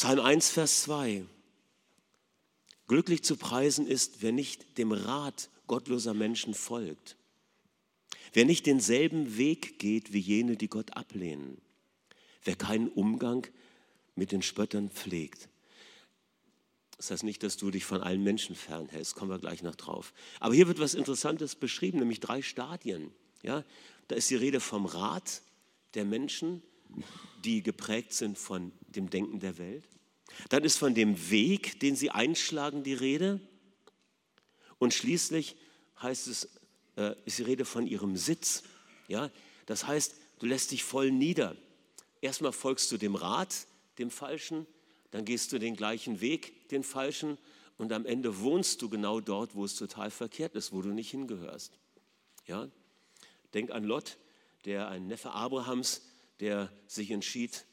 Psalm 0.00 0.20
1, 0.20 0.48
Vers 0.48 0.80
2. 0.84 1.26
Glücklich 2.88 3.22
zu 3.22 3.36
preisen 3.36 3.86
ist, 3.86 4.22
wer 4.22 4.32
nicht 4.32 4.78
dem 4.78 4.92
Rat 4.92 5.50
gottloser 5.66 6.14
Menschen 6.14 6.54
folgt, 6.54 7.18
wer 8.32 8.46
nicht 8.46 8.64
denselben 8.64 9.36
Weg 9.36 9.78
geht 9.78 10.14
wie 10.14 10.20
jene, 10.20 10.56
die 10.56 10.68
Gott 10.68 10.96
ablehnen, 10.96 11.60
wer 12.44 12.56
keinen 12.56 12.88
Umgang 12.88 13.46
mit 14.14 14.32
den 14.32 14.40
Spöttern 14.40 14.88
pflegt. 14.88 15.50
Das 16.96 17.10
heißt 17.10 17.22
nicht, 17.22 17.42
dass 17.42 17.58
du 17.58 17.70
dich 17.70 17.84
von 17.84 18.00
allen 18.00 18.22
Menschen 18.22 18.56
fernhältst, 18.56 19.14
kommen 19.14 19.30
wir 19.30 19.38
gleich 19.38 19.62
noch 19.62 19.74
drauf. 19.76 20.14
Aber 20.38 20.54
hier 20.54 20.66
wird 20.66 20.78
was 20.78 20.94
Interessantes 20.94 21.56
beschrieben, 21.56 21.98
nämlich 21.98 22.20
drei 22.20 22.40
Stadien. 22.40 23.12
Ja, 23.42 23.66
da 24.08 24.16
ist 24.16 24.30
die 24.30 24.36
Rede 24.36 24.60
vom 24.60 24.86
Rat 24.86 25.42
der 25.92 26.06
Menschen, 26.06 26.62
die 27.44 27.62
geprägt 27.62 28.14
sind 28.14 28.38
von 28.38 28.72
dem 28.90 29.10
Denken 29.10 29.40
der 29.40 29.58
Welt. 29.58 29.84
Dann 30.48 30.64
ist 30.64 30.78
von 30.78 30.94
dem 30.94 31.30
Weg, 31.30 31.80
den 31.80 31.96
sie 31.96 32.10
einschlagen, 32.10 32.82
die 32.82 32.94
Rede. 32.94 33.40
Und 34.78 34.94
schließlich 34.94 35.56
heißt 36.00 36.28
es, 36.28 36.48
äh, 36.96 37.14
ist 37.24 37.38
die 37.38 37.42
Rede 37.42 37.64
von 37.64 37.86
ihrem 37.86 38.16
Sitz. 38.16 38.62
Ja? 39.08 39.30
Das 39.66 39.86
heißt, 39.86 40.14
du 40.38 40.46
lässt 40.46 40.70
dich 40.70 40.84
voll 40.84 41.10
nieder. 41.10 41.56
Erstmal 42.20 42.52
folgst 42.52 42.90
du 42.92 42.96
dem 42.96 43.14
Rat, 43.14 43.66
dem 43.98 44.10
Falschen, 44.10 44.66
dann 45.10 45.24
gehst 45.24 45.52
du 45.52 45.58
den 45.58 45.76
gleichen 45.76 46.20
Weg, 46.20 46.68
den 46.68 46.84
Falschen, 46.84 47.38
und 47.78 47.92
am 47.92 48.04
Ende 48.04 48.40
wohnst 48.40 48.82
du 48.82 48.90
genau 48.90 49.20
dort, 49.20 49.54
wo 49.54 49.64
es 49.64 49.74
total 49.74 50.10
verkehrt 50.10 50.54
ist, 50.54 50.72
wo 50.72 50.82
du 50.82 50.90
nicht 50.90 51.10
hingehörst. 51.10 51.72
Ja? 52.46 52.68
Denk 53.54 53.70
an 53.70 53.84
Lot, 53.84 54.18
der 54.66 54.88
ein 54.88 55.06
Neffe 55.06 55.30
Abrahams, 55.30 56.02
der 56.40 56.70
sich 56.86 57.10
entschied, 57.10 57.64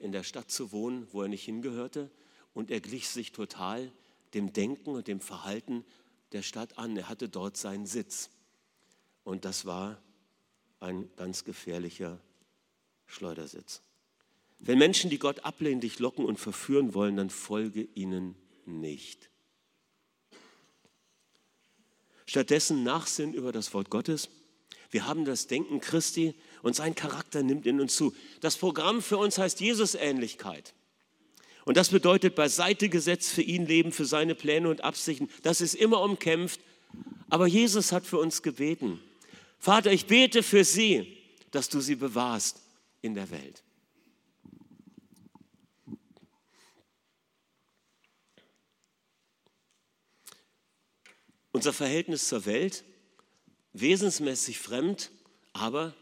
in 0.00 0.12
der 0.12 0.24
Stadt 0.24 0.50
zu 0.50 0.72
wohnen, 0.72 1.06
wo 1.12 1.22
er 1.22 1.28
nicht 1.28 1.44
hingehörte. 1.44 2.10
Und 2.54 2.70
er 2.70 2.80
glich 2.80 3.08
sich 3.08 3.32
total 3.32 3.92
dem 4.34 4.52
Denken 4.52 4.90
und 4.90 5.08
dem 5.08 5.20
Verhalten 5.20 5.84
der 6.32 6.42
Stadt 6.42 6.78
an. 6.78 6.96
Er 6.96 7.08
hatte 7.08 7.28
dort 7.28 7.56
seinen 7.56 7.86
Sitz. 7.86 8.30
Und 9.24 9.44
das 9.44 9.64
war 9.66 10.00
ein 10.80 11.08
ganz 11.16 11.44
gefährlicher 11.44 12.18
Schleudersitz. 13.06 13.82
Wenn 14.58 14.78
Menschen, 14.78 15.10
die 15.10 15.18
Gott 15.18 15.40
ablehnen, 15.44 15.80
dich 15.80 15.98
locken 15.98 16.24
und 16.24 16.38
verführen 16.38 16.94
wollen, 16.94 17.16
dann 17.16 17.30
folge 17.30 17.82
ihnen 17.94 18.36
nicht. 18.64 19.28
Stattdessen 22.26 22.82
Nachsinn 22.82 23.34
über 23.34 23.52
das 23.52 23.74
Wort 23.74 23.90
Gottes. 23.90 24.28
Wir 24.90 25.06
haben 25.06 25.24
das 25.24 25.46
Denken 25.46 25.80
Christi 25.80 26.34
und 26.62 26.76
sein 26.76 26.94
Charakter 26.94 27.42
nimmt 27.42 27.66
in 27.66 27.80
uns 27.80 27.96
zu. 27.96 28.14
Das 28.40 28.56
Programm 28.56 29.02
für 29.02 29.18
uns 29.18 29.38
heißt 29.38 29.60
Jesusähnlichkeit. 29.60 30.74
Und 31.64 31.76
das 31.76 31.90
bedeutet 31.90 32.34
beiseite 32.34 32.88
gesetzt 32.88 33.30
für 33.30 33.42
ihn 33.42 33.66
leben, 33.66 33.92
für 33.92 34.04
seine 34.04 34.34
Pläne 34.34 34.68
und 34.68 34.82
Absichten. 34.82 35.28
Das 35.42 35.60
ist 35.60 35.74
immer 35.74 36.00
umkämpft. 36.00 36.60
Aber 37.28 37.46
Jesus 37.46 37.92
hat 37.92 38.04
für 38.04 38.18
uns 38.18 38.42
gebeten. 38.42 39.00
Vater, 39.58 39.92
ich 39.92 40.06
bete 40.06 40.42
für 40.42 40.64
sie, 40.64 41.16
dass 41.50 41.68
du 41.68 41.80
sie 41.80 41.94
bewahrst 41.94 42.60
in 43.00 43.14
der 43.14 43.30
Welt. 43.30 43.62
Unser 51.52 51.72
Verhältnis 51.72 52.28
zur 52.28 52.46
Welt, 52.46 52.82
wesensmäßig 53.72 54.58
fremd, 54.58 55.10
aber 55.52 55.94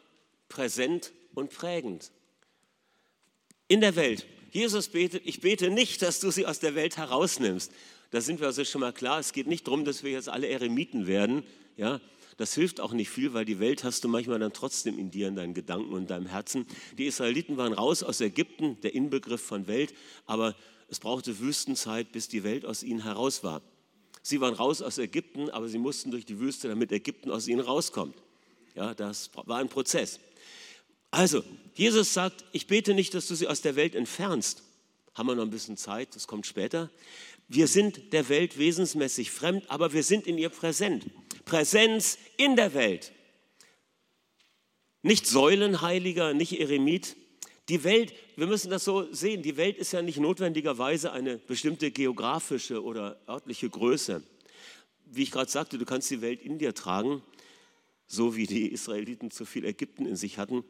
präsent 0.50 1.12
und 1.34 1.50
prägend. 1.50 2.12
In 3.68 3.80
der 3.80 3.96
Welt. 3.96 4.26
Jesus 4.50 4.88
betet, 4.88 5.22
ich 5.24 5.40
bete 5.40 5.70
nicht, 5.70 6.02
dass 6.02 6.20
du 6.20 6.30
sie 6.30 6.44
aus 6.44 6.58
der 6.58 6.74
Welt 6.74 6.98
herausnimmst. 6.98 7.72
Da 8.10 8.20
sind 8.20 8.40
wir 8.40 8.48
also 8.48 8.64
schon 8.64 8.82
mal 8.82 8.92
klar. 8.92 9.20
Es 9.20 9.32
geht 9.32 9.46
nicht 9.46 9.66
darum, 9.66 9.86
dass 9.86 10.02
wir 10.02 10.10
jetzt 10.10 10.28
alle 10.28 10.48
Eremiten 10.48 11.06
werden. 11.06 11.44
Ja, 11.76 12.00
das 12.36 12.54
hilft 12.54 12.80
auch 12.80 12.92
nicht 12.92 13.10
viel, 13.10 13.32
weil 13.32 13.44
die 13.44 13.60
Welt 13.60 13.84
hast 13.84 14.02
du 14.02 14.08
manchmal 14.08 14.40
dann 14.40 14.52
trotzdem 14.52 14.98
in 14.98 15.10
dir, 15.10 15.28
in 15.28 15.36
deinen 15.36 15.54
Gedanken 15.54 15.92
und 15.92 16.10
deinem 16.10 16.26
Herzen. 16.26 16.66
Die 16.98 17.06
Israeliten 17.06 17.56
waren 17.56 17.72
raus 17.72 18.02
aus 18.02 18.20
Ägypten, 18.20 18.80
der 18.80 18.94
Inbegriff 18.94 19.40
von 19.40 19.68
Welt, 19.68 19.94
aber 20.26 20.56
es 20.88 20.98
brauchte 20.98 21.38
Wüstenzeit, 21.38 22.10
bis 22.10 22.26
die 22.26 22.42
Welt 22.42 22.64
aus 22.64 22.82
ihnen 22.82 23.04
heraus 23.04 23.44
war. 23.44 23.62
Sie 24.22 24.40
waren 24.40 24.54
raus 24.54 24.82
aus 24.82 24.98
Ägypten, 24.98 25.48
aber 25.50 25.68
sie 25.68 25.78
mussten 25.78 26.10
durch 26.10 26.24
die 26.24 26.40
Wüste, 26.40 26.68
damit 26.68 26.90
Ägypten 26.90 27.30
aus 27.30 27.46
ihnen 27.46 27.60
rauskommt. 27.60 28.16
Ja, 28.74 28.94
das 28.94 29.30
war 29.34 29.58
ein 29.58 29.68
Prozess. 29.68 30.18
Also, 31.10 31.42
Jesus 31.74 32.14
sagt, 32.14 32.44
ich 32.52 32.66
bete 32.66 32.94
nicht, 32.94 33.14
dass 33.14 33.26
du 33.26 33.34
sie 33.34 33.48
aus 33.48 33.62
der 33.62 33.76
Welt 33.76 33.94
entfernst. 33.94 34.62
Haben 35.14 35.28
wir 35.28 35.34
noch 35.34 35.42
ein 35.44 35.50
bisschen 35.50 35.76
Zeit, 35.76 36.14
das 36.14 36.26
kommt 36.26 36.46
später. 36.46 36.90
Wir 37.48 37.66
sind 37.66 38.12
der 38.12 38.28
Welt 38.28 38.58
wesensmäßig 38.58 39.30
fremd, 39.30 39.64
aber 39.68 39.92
wir 39.92 40.04
sind 40.04 40.26
in 40.26 40.38
ihr 40.38 40.50
präsent. 40.50 41.06
Präsenz 41.44 42.18
in 42.36 42.54
der 42.54 42.74
Welt. 42.74 43.12
Nicht 45.02 45.26
Säulenheiliger, 45.26 46.32
nicht 46.32 46.60
Eremit. 46.60 47.16
Die 47.68 47.82
Welt, 47.82 48.12
wir 48.36 48.46
müssen 48.46 48.70
das 48.70 48.84
so 48.84 49.12
sehen, 49.12 49.42
die 49.42 49.56
Welt 49.56 49.78
ist 49.78 49.92
ja 49.92 50.02
nicht 50.02 50.18
notwendigerweise 50.18 51.12
eine 51.12 51.38
bestimmte 51.38 51.90
geografische 51.90 52.82
oder 52.82 53.20
örtliche 53.28 53.68
Größe. 53.68 54.22
Wie 55.06 55.22
ich 55.22 55.30
gerade 55.30 55.50
sagte, 55.50 55.78
du 55.78 55.84
kannst 55.84 56.10
die 56.10 56.20
Welt 56.20 56.40
in 56.40 56.58
dir 56.58 56.74
tragen, 56.74 57.22
so 58.06 58.36
wie 58.36 58.46
die 58.46 58.68
Israeliten 58.68 59.30
zu 59.30 59.44
viel 59.44 59.64
Ägypten 59.64 60.06
in 60.06 60.16
sich 60.16 60.38
hatten. 60.38 60.64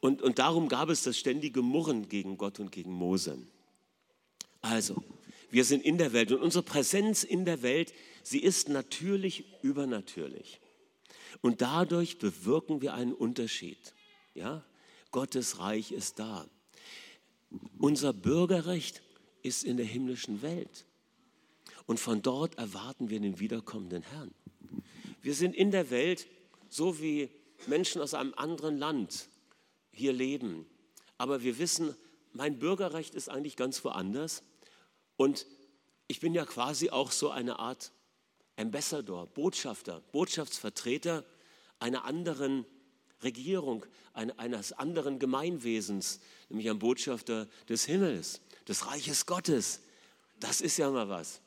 Und, 0.00 0.22
und 0.22 0.38
darum 0.38 0.68
gab 0.68 0.88
es 0.88 1.02
das 1.02 1.18
ständige 1.18 1.62
Murren 1.62 2.08
gegen 2.08 2.38
Gott 2.38 2.58
und 2.58 2.72
gegen 2.72 2.90
Mose. 2.90 3.38
Also, 4.62 5.02
wir 5.50 5.64
sind 5.64 5.84
in 5.84 5.98
der 5.98 6.12
Welt 6.12 6.32
und 6.32 6.40
unsere 6.40 6.64
Präsenz 6.64 7.22
in 7.22 7.44
der 7.44 7.62
Welt, 7.62 7.92
sie 8.22 8.38
ist 8.38 8.68
natürlich 8.68 9.44
übernatürlich. 9.62 10.60
Und 11.42 11.60
dadurch 11.60 12.18
bewirken 12.18 12.80
wir 12.80 12.94
einen 12.94 13.12
Unterschied. 13.12 13.94
Ja? 14.34 14.64
Gottes 15.10 15.58
Reich 15.58 15.92
ist 15.92 16.18
da. 16.18 16.46
Unser 17.78 18.12
Bürgerrecht 18.12 19.02
ist 19.42 19.64
in 19.64 19.76
der 19.76 19.86
himmlischen 19.86 20.42
Welt. 20.42 20.86
Und 21.86 21.98
von 21.98 22.22
dort 22.22 22.56
erwarten 22.58 23.10
wir 23.10 23.18
den 23.20 23.40
wiederkommenden 23.40 24.02
Herrn. 24.02 24.32
Wir 25.22 25.34
sind 25.34 25.56
in 25.56 25.70
der 25.70 25.90
Welt 25.90 26.28
so 26.68 27.00
wie 27.00 27.28
Menschen 27.66 28.00
aus 28.00 28.14
einem 28.14 28.34
anderen 28.34 28.78
Land 28.78 29.28
hier 29.92 30.12
leben. 30.12 30.66
aber 31.18 31.42
wir 31.42 31.58
wissen, 31.58 31.94
mein 32.32 32.58
Bürgerrecht 32.58 33.14
ist 33.14 33.28
eigentlich 33.28 33.56
ganz 33.56 33.84
woanders. 33.84 34.42
Und 35.16 35.46
ich 36.06 36.20
bin 36.20 36.32
ja 36.32 36.44
quasi 36.44 36.90
auch 36.90 37.12
so 37.12 37.30
eine 37.30 37.58
Art 37.58 37.92
Ambassador, 38.56 39.26
Botschafter, 39.26 40.00
Botschaftsvertreter 40.12 41.24
einer 41.78 42.04
anderen 42.04 42.66
Regierung, 43.22 43.84
eines 44.14 44.72
anderen 44.72 45.18
Gemeinwesens, 45.18 46.20
nämlich 46.48 46.70
ein 46.70 46.78
Botschafter 46.78 47.48
des 47.68 47.84
Himmels, 47.84 48.40
des 48.66 48.86
Reiches 48.86 49.26
Gottes. 49.26 49.80
Das 50.40 50.60
ist 50.60 50.78
ja 50.78 50.90
mal 50.90 51.08
was. 51.08 51.40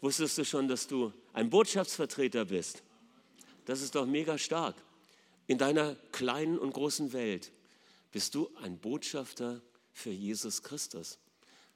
Wusstest 0.00 0.36
du 0.38 0.44
schon, 0.44 0.68
dass 0.68 0.86
du 0.86 1.12
ein 1.32 1.48
Botschaftsvertreter 1.48 2.46
bist? 2.46 2.82
Das 3.64 3.80
ist 3.80 3.94
doch 3.94 4.06
mega 4.06 4.36
stark. 4.36 4.76
In 5.46 5.58
deiner 5.58 5.96
kleinen 6.12 6.58
und 6.58 6.72
großen 6.72 7.12
Welt 7.12 7.52
bist 8.14 8.36
du 8.36 8.48
ein 8.62 8.78
Botschafter 8.78 9.60
für 9.92 10.12
Jesus 10.12 10.62
Christus. 10.62 11.18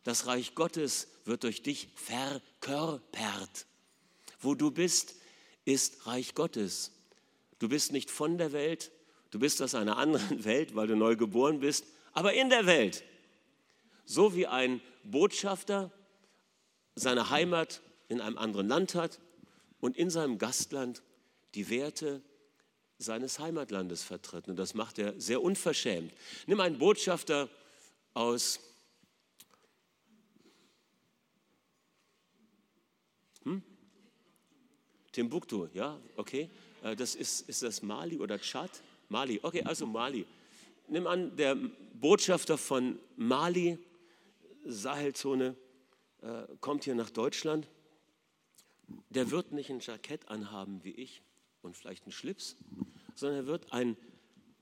Das 0.05 0.29
Reich 0.29 0.55
Gottes 0.55 1.09
wird 1.25 1.43
durch 1.43 1.65
dich 1.65 1.89
verkörpert. 1.97 3.67
Wo 4.39 4.55
du 4.55 4.71
bist, 4.71 5.17
ist 5.65 6.07
Reich 6.07 6.37
Gottes. 6.37 6.93
Du 7.59 7.69
bist 7.69 7.91
nicht 7.91 8.09
von 8.09 8.39
der 8.39 8.53
Welt, 8.53 8.93
du 9.33 9.41
bist 9.41 9.61
aus 9.61 9.75
einer 9.75 9.97
anderen 9.97 10.45
Welt, 10.45 10.77
weil 10.77 10.87
du 10.87 10.95
neu 10.95 11.17
geboren 11.17 11.59
bist, 11.59 11.85
aber 12.13 12.33
in 12.35 12.51
der 12.51 12.67
Welt. 12.67 13.03
So 14.05 14.37
wie 14.37 14.47
ein 14.47 14.81
Botschafter 15.03 15.91
seine 16.95 17.31
Heimat 17.31 17.83
in 18.07 18.21
einem 18.21 18.39
anderen 18.39 18.69
Land 18.69 18.95
hat 18.95 19.19
und 19.81 19.97
in 19.97 20.09
seinem 20.09 20.39
Gastland 20.39 21.03
die 21.57 21.69
Werte 21.69 22.23
seines 22.99 23.39
Heimatlandes 23.39 24.03
vertritt. 24.03 24.49
Und 24.49 24.57
das 24.57 24.75
macht 24.75 24.99
er 24.99 25.19
sehr 25.21 25.41
unverschämt. 25.41 26.13
Nimm 26.47 26.61
einen 26.61 26.79
Botschafter 26.79 27.49
aus 28.13 28.61
hm? 33.45 33.63
Timbuktu, 35.13 35.69
ja, 35.73 35.99
okay. 36.17 36.51
Äh, 36.83 36.97
das 36.97 37.15
ist, 37.15 37.49
ist 37.49 37.63
das 37.63 37.83
Mali 37.83 38.19
oder 38.19 38.41
Tschad? 38.41 38.71
Mali, 39.09 39.39
okay, 39.43 39.63
also 39.63 39.87
Mali. 39.87 40.27
Nimm 40.89 41.07
an, 41.07 41.37
der 41.37 41.55
Botschafter 41.95 42.59
von 42.59 42.99
Mali, 43.17 43.79
Sahelzone, 44.65 45.55
äh, 46.23 46.43
kommt 46.61 46.85
hier 46.85 46.95
nach 46.95 47.11
Deutschland. 47.11 47.69
Der 49.11 49.31
wird 49.31 49.53
nicht 49.53 49.71
ein 49.71 49.81
Jackett 49.81 50.29
anhaben 50.29 50.83
wie 50.83 50.93
ich 50.93 51.23
und 51.63 51.77
vielleicht 51.77 52.05
einen 52.05 52.13
Schlips, 52.13 52.57
sondern 53.15 53.41
er 53.41 53.47
wird 53.47 53.73
einen 53.73 53.97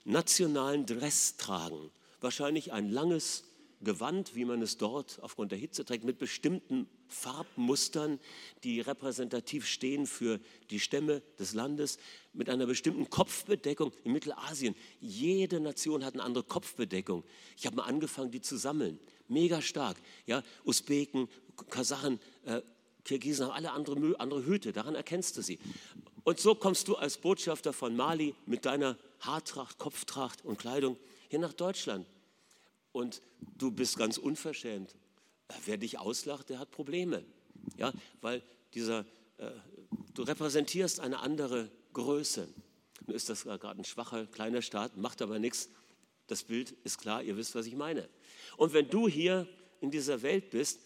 nationalen 0.04 0.86
Dress 0.86 1.36
tragen. 1.36 1.90
Wahrscheinlich 2.20 2.72
ein 2.72 2.90
langes 2.90 3.44
Gewand, 3.82 4.34
wie 4.34 4.44
man 4.44 4.62
es 4.62 4.78
dort 4.78 5.18
aufgrund 5.22 5.52
der 5.52 5.58
Hitze 5.58 5.84
trägt, 5.84 6.04
mit 6.04 6.18
bestimmten 6.18 6.88
Farbmustern, 7.08 8.18
die 8.64 8.80
repräsentativ 8.80 9.66
stehen 9.66 10.06
für 10.06 10.40
die 10.70 10.80
Stämme 10.80 11.22
des 11.38 11.52
Landes, 11.52 11.98
mit 12.32 12.48
einer 12.48 12.66
bestimmten 12.66 13.10
Kopfbedeckung. 13.10 13.92
In 14.04 14.12
Mittelasien, 14.12 14.74
jede 15.00 15.60
Nation 15.60 16.04
hat 16.04 16.14
eine 16.14 16.22
andere 16.22 16.44
Kopfbedeckung. 16.44 17.22
Ich 17.56 17.66
habe 17.66 17.76
mal 17.76 17.84
angefangen, 17.84 18.30
die 18.30 18.40
zu 18.40 18.56
sammeln. 18.56 18.98
Mega 19.28 19.60
stark. 19.60 19.98
Ja, 20.24 20.42
Usbeken, 20.64 21.28
Kasachen, 21.68 22.18
äh, 22.44 22.62
Kirgisen 23.04 23.46
haben 23.46 23.52
alle 23.52 23.72
andere, 23.72 24.18
andere 24.18 24.44
Hüte, 24.46 24.72
daran 24.72 24.94
erkennst 24.94 25.36
du 25.36 25.42
sie. 25.42 25.58
Und 26.26 26.40
so 26.40 26.56
kommst 26.56 26.88
du 26.88 26.96
als 26.96 27.18
Botschafter 27.18 27.72
von 27.72 27.94
Mali 27.94 28.34
mit 28.46 28.64
deiner 28.64 28.98
Haartracht, 29.20 29.78
Kopftracht 29.78 30.44
und 30.44 30.58
Kleidung 30.58 30.98
hier 31.28 31.38
nach 31.38 31.52
Deutschland. 31.52 32.04
Und 32.90 33.22
du 33.56 33.70
bist 33.70 33.96
ganz 33.96 34.18
unverschämt. 34.18 34.96
Wer 35.66 35.76
dich 35.76 36.00
auslacht, 36.00 36.48
der 36.48 36.58
hat 36.58 36.72
Probleme. 36.72 37.24
Ja, 37.76 37.92
weil 38.22 38.42
dieser, 38.74 39.06
äh, 39.38 39.52
du 40.14 40.24
repräsentierst 40.24 40.98
eine 40.98 41.20
andere 41.20 41.70
Größe. 41.92 42.48
Nun 43.06 43.14
ist 43.14 43.28
das 43.28 43.44
gerade 43.44 43.80
ein 43.80 43.84
schwacher, 43.84 44.26
kleiner 44.26 44.62
Staat, 44.62 44.96
macht 44.96 45.22
aber 45.22 45.38
nichts. 45.38 45.68
Das 46.26 46.42
Bild 46.42 46.72
ist 46.82 46.98
klar, 46.98 47.22
ihr 47.22 47.36
wisst, 47.36 47.54
was 47.54 47.66
ich 47.66 47.76
meine. 47.76 48.08
Und 48.56 48.72
wenn 48.72 48.90
du 48.90 49.06
hier 49.06 49.46
in 49.80 49.92
dieser 49.92 50.22
Welt 50.22 50.50
bist, 50.50 50.80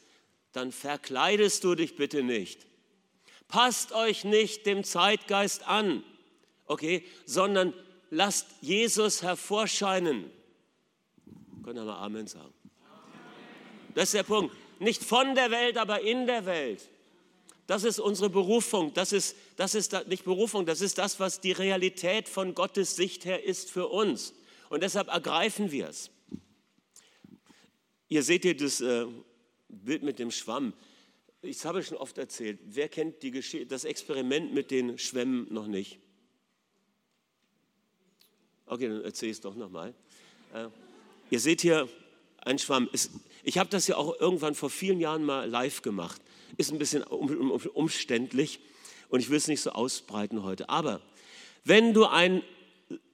dann 0.52 0.70
verkleidest 0.70 1.64
du 1.64 1.74
dich 1.74 1.96
bitte 1.96 2.22
nicht. 2.22 2.66
Passt 3.50 3.92
euch 3.92 4.24
nicht 4.24 4.64
dem 4.66 4.84
Zeitgeist 4.84 5.66
an, 5.66 6.04
okay, 6.66 7.04
sondern 7.26 7.74
lasst 8.10 8.46
Jesus 8.60 9.22
hervorscheinen. 9.22 10.30
Können 11.64 11.76
wir 11.76 11.84
mal 11.84 11.98
Amen 11.98 12.26
sagen? 12.26 12.54
Das 13.94 14.04
ist 14.04 14.14
der 14.14 14.22
Punkt. 14.22 14.54
Nicht 14.78 15.02
von 15.02 15.34
der 15.34 15.50
Welt, 15.50 15.76
aber 15.76 16.00
in 16.00 16.26
der 16.26 16.46
Welt. 16.46 16.88
Das 17.66 17.84
ist 17.84 18.00
unsere 18.00 18.30
Berufung. 18.30 18.94
Das 18.94 19.12
ist, 19.12 19.36
das 19.56 19.74
ist 19.74 20.06
nicht 20.06 20.24
Berufung, 20.24 20.64
das 20.64 20.80
ist 20.80 20.98
das, 20.98 21.20
was 21.20 21.40
die 21.40 21.52
Realität 21.52 22.28
von 22.28 22.54
Gottes 22.54 22.96
Sicht 22.96 23.24
her 23.24 23.44
ist 23.44 23.70
für 23.70 23.88
uns. 23.88 24.32
Und 24.70 24.82
deshalb 24.82 25.08
ergreifen 25.08 25.70
wir 25.70 25.88
es. 25.88 26.10
Ihr 28.08 28.22
seht 28.22 28.42
hier 28.42 28.56
das 28.56 28.80
äh, 28.80 29.06
Bild 29.68 30.02
mit 30.02 30.18
dem 30.18 30.30
Schwamm 30.30 30.72
ich 31.42 31.64
habe 31.64 31.82
schon 31.82 31.96
oft 31.96 32.18
erzählt, 32.18 32.58
wer 32.64 32.88
kennt 32.88 33.16
das 33.68 33.84
Experiment 33.84 34.52
mit 34.52 34.70
den 34.70 34.98
Schwämmen 34.98 35.46
noch 35.52 35.66
nicht? 35.66 35.98
Okay, 38.66 38.88
dann 38.88 39.02
erzähle 39.02 39.30
ich 39.30 39.38
es 39.38 39.40
doch 39.40 39.54
nochmal. 39.54 39.94
Äh, 40.54 40.68
ihr 41.30 41.40
seht 41.40 41.60
hier 41.62 41.88
einen 42.38 42.58
Schwamm. 42.58 42.88
ich 43.42 43.58
habe 43.58 43.70
das 43.70 43.86
ja 43.86 43.96
auch 43.96 44.20
irgendwann 44.20 44.54
vor 44.54 44.70
vielen 44.70 45.00
Jahren 45.00 45.24
mal 45.24 45.48
live 45.48 45.82
gemacht. 45.82 46.20
Ist 46.56 46.72
ein 46.72 46.78
bisschen 46.78 47.02
um, 47.02 47.50
um, 47.50 47.50
umständlich 47.50 48.60
und 49.08 49.20
ich 49.20 49.30
will 49.30 49.38
es 49.38 49.48
nicht 49.48 49.60
so 49.60 49.70
ausbreiten 49.70 50.42
heute. 50.42 50.68
Aber 50.68 51.00
wenn 51.64 51.94
du 51.94 52.06
einen 52.06 52.42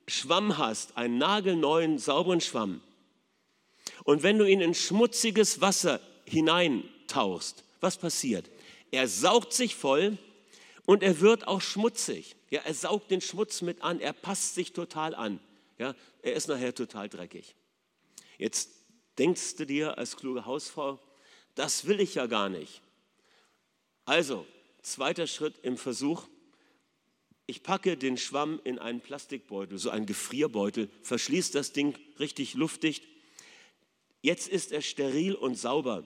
Schwamm 0.06 0.58
hast, 0.58 0.96
einen 0.96 1.18
nagelneuen, 1.18 1.98
sauberen 1.98 2.40
Schwamm, 2.40 2.80
und 4.04 4.22
wenn 4.22 4.38
du 4.38 4.44
ihn 4.44 4.60
in 4.60 4.74
schmutziges 4.74 5.60
Wasser 5.60 6.00
hineintauchst, 6.24 7.64
was 7.86 7.96
passiert? 7.96 8.50
Er 8.90 9.06
saugt 9.06 9.52
sich 9.52 9.76
voll 9.76 10.18
und 10.86 11.04
er 11.04 11.20
wird 11.20 11.46
auch 11.46 11.60
schmutzig. 11.60 12.34
Ja, 12.50 12.62
er 12.64 12.74
saugt 12.74 13.12
den 13.12 13.20
Schmutz 13.20 13.62
mit 13.62 13.80
an, 13.82 14.00
er 14.00 14.12
passt 14.12 14.56
sich 14.56 14.72
total 14.72 15.14
an. 15.14 15.38
Ja, 15.78 15.94
er 16.22 16.32
ist 16.34 16.48
nachher 16.48 16.74
total 16.74 17.08
dreckig. 17.08 17.54
Jetzt 18.38 18.70
denkst 19.18 19.54
du 19.56 19.66
dir 19.66 19.98
als 19.98 20.16
kluge 20.16 20.46
Hausfrau, 20.46 20.98
das 21.54 21.86
will 21.86 22.00
ich 22.00 22.16
ja 22.16 22.26
gar 22.26 22.48
nicht. 22.48 22.82
Also, 24.04 24.44
zweiter 24.82 25.28
Schritt 25.28 25.54
im 25.62 25.76
Versuch, 25.76 26.26
ich 27.46 27.62
packe 27.62 27.96
den 27.96 28.16
Schwamm 28.16 28.60
in 28.64 28.80
einen 28.80 29.00
Plastikbeutel, 29.00 29.78
so 29.78 29.90
einen 29.90 30.06
Gefrierbeutel, 30.06 30.90
verschließe 31.02 31.52
das 31.52 31.72
Ding 31.72 31.96
richtig 32.18 32.54
luftdicht. 32.54 33.04
Jetzt 34.22 34.48
ist 34.48 34.72
er 34.72 34.82
steril 34.82 35.36
und 35.36 35.54
sauber. 35.54 36.04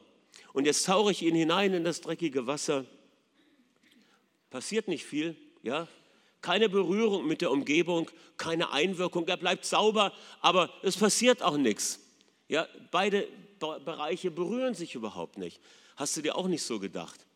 Und 0.52 0.66
jetzt 0.66 0.86
tauche 0.86 1.12
ich 1.12 1.22
ihn 1.22 1.34
hinein 1.34 1.74
in 1.74 1.84
das 1.84 2.00
dreckige 2.00 2.46
Wasser. 2.46 2.84
Passiert 4.50 4.88
nicht 4.88 5.04
viel, 5.04 5.36
ja? 5.62 5.86
Keine 6.40 6.68
Berührung 6.68 7.26
mit 7.26 7.42
der 7.42 7.50
Umgebung, 7.50 8.10
keine 8.38 8.70
Einwirkung. 8.72 9.28
Er 9.28 9.36
bleibt 9.36 9.66
sauber, 9.66 10.12
aber 10.40 10.70
es 10.82 10.96
passiert 10.96 11.42
auch 11.42 11.58
nichts. 11.58 12.00
Ja, 12.48 12.66
beide 12.90 13.28
Bereiche 13.58 14.30
berühren 14.30 14.74
sich 14.74 14.94
überhaupt 14.94 15.36
nicht. 15.36 15.60
Hast 15.96 16.16
du 16.16 16.22
dir 16.22 16.36
auch 16.36 16.48
nicht 16.48 16.62
so 16.62 16.80
gedacht? 16.80 17.26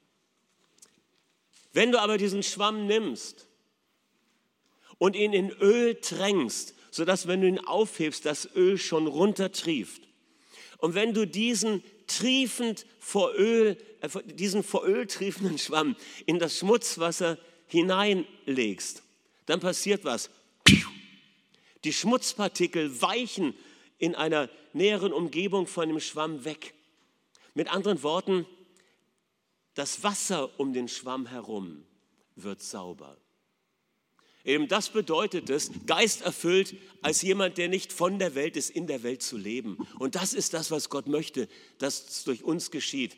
Wenn 1.74 1.92
du 1.92 2.00
aber 2.00 2.16
diesen 2.16 2.42
Schwamm 2.42 2.86
nimmst 2.86 3.46
und 4.98 5.16
ihn 5.16 5.32
in 5.32 5.50
Öl 5.50 6.00
tränkst, 6.00 6.74
sodass, 6.90 7.26
wenn 7.26 7.40
du 7.40 7.48
ihn 7.48 7.58
aufhebst, 7.58 8.24
das 8.24 8.48
Öl 8.54 8.78
schon 8.78 9.06
runtertrieft. 9.06 10.02
Und 10.78 10.94
wenn 10.94 11.12
du 11.12 11.26
diesen 11.26 11.82
triefend 12.06 12.86
vor 12.98 13.34
Öl, 13.34 13.76
äh, 14.00 14.08
diesen 14.24 14.62
vor 14.62 14.84
Öl 14.84 15.06
triefenden 15.06 15.58
Schwamm 15.58 15.96
in 16.26 16.38
das 16.38 16.58
Schmutzwasser 16.58 17.38
hineinlegst, 17.66 19.02
dann 19.46 19.60
passiert 19.60 20.04
was. 20.04 20.30
Die 21.84 21.92
Schmutzpartikel 21.92 23.00
weichen 23.02 23.54
in 23.98 24.14
einer 24.14 24.48
näheren 24.72 25.12
Umgebung 25.12 25.66
von 25.66 25.88
dem 25.88 26.00
Schwamm 26.00 26.44
weg. 26.44 26.74
Mit 27.54 27.68
anderen 27.68 28.02
Worten, 28.02 28.46
das 29.74 30.02
Wasser 30.02 30.58
um 30.58 30.72
den 30.72 30.88
Schwamm 30.88 31.26
herum 31.26 31.84
wird 32.36 32.62
sauber. 32.62 33.16
Eben 34.44 34.68
das 34.68 34.90
bedeutet 34.90 35.48
es, 35.48 35.70
geisterfüllt 35.86 36.74
als 37.00 37.22
jemand, 37.22 37.56
der 37.56 37.68
nicht 37.68 37.92
von 37.92 38.18
der 38.18 38.34
Welt 38.34 38.56
ist, 38.56 38.70
in 38.70 38.86
der 38.86 39.02
Welt 39.02 39.22
zu 39.22 39.38
leben. 39.38 39.78
Und 39.98 40.14
das 40.16 40.34
ist 40.34 40.52
das, 40.52 40.70
was 40.70 40.90
Gott 40.90 41.06
möchte, 41.06 41.48
dass 41.78 42.08
es 42.08 42.24
durch 42.24 42.44
uns 42.44 42.70
geschieht. 42.70 43.16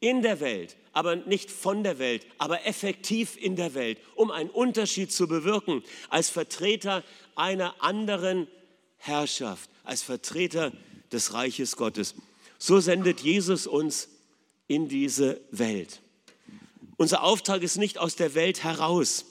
In 0.00 0.22
der 0.22 0.40
Welt, 0.40 0.76
aber 0.92 1.14
nicht 1.14 1.50
von 1.50 1.84
der 1.84 1.98
Welt, 1.98 2.26
aber 2.38 2.66
effektiv 2.66 3.36
in 3.36 3.54
der 3.54 3.74
Welt, 3.74 3.98
um 4.16 4.30
einen 4.30 4.50
Unterschied 4.50 5.12
zu 5.12 5.28
bewirken, 5.28 5.82
als 6.08 6.30
Vertreter 6.30 7.04
einer 7.36 7.74
anderen 7.82 8.48
Herrschaft, 8.96 9.70
als 9.84 10.02
Vertreter 10.02 10.72
des 11.12 11.34
Reiches 11.34 11.76
Gottes. 11.76 12.14
So 12.58 12.80
sendet 12.80 13.20
Jesus 13.20 13.66
uns 13.66 14.08
in 14.68 14.88
diese 14.88 15.40
Welt. 15.50 16.00
Unser 16.96 17.22
Auftrag 17.22 17.62
ist 17.62 17.76
nicht 17.76 17.98
aus 17.98 18.16
der 18.16 18.34
Welt 18.34 18.64
heraus. 18.64 19.26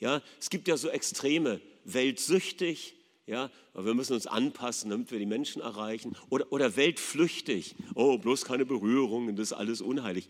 Ja, 0.00 0.22
es 0.40 0.50
gibt 0.50 0.66
ja 0.66 0.76
so 0.76 0.88
Extreme, 0.88 1.60
weltsüchtig, 1.84 2.94
ja, 3.26 3.50
aber 3.74 3.86
wir 3.86 3.94
müssen 3.94 4.14
uns 4.14 4.26
anpassen, 4.26 4.90
damit 4.90 5.10
wir 5.12 5.18
die 5.18 5.26
Menschen 5.26 5.62
erreichen. 5.62 6.16
Oder, 6.30 6.50
oder 6.50 6.74
weltflüchtig, 6.76 7.76
oh, 7.94 8.18
bloß 8.18 8.44
keine 8.44 8.66
Berührungen, 8.66 9.36
das 9.36 9.52
ist 9.52 9.52
alles 9.52 9.80
unheilig. 9.80 10.28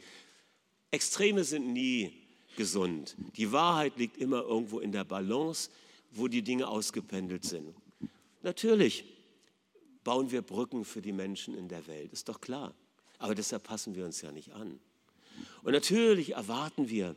Extreme 0.91 1.45
sind 1.45 1.73
nie 1.73 2.13
gesund. 2.57 3.17
Die 3.37 3.53
Wahrheit 3.53 3.97
liegt 3.97 4.17
immer 4.19 4.43
irgendwo 4.43 4.81
in 4.81 4.93
der 4.93 5.05
Balance, 5.05 5.71
wo 6.11 6.29
die 6.29 6.43
Dinge 6.43 6.69
ausgependelt 6.69 7.45
sind. 7.45 7.75
Natürlich 8.43 9.05
bauen 10.03 10.31
wir 10.31 10.43
Brücken 10.43 10.85
für 10.85 11.01
die 11.01 11.13
Menschen 11.13 11.57
in 11.57 11.69
der 11.69 11.87
Welt, 11.87 12.13
ist 12.13 12.29
doch 12.29 12.41
klar. 12.41 12.75
Aber 13.19 13.35
deshalb 13.35 13.65
passen 13.65 13.95
wir 13.95 14.05
uns 14.05 14.21
ja 14.23 14.33
nicht 14.33 14.53
an. 14.53 14.81
Und 15.63 15.73
natürlich 15.73 16.33
erwarten 16.33 16.89
wir, 16.89 17.15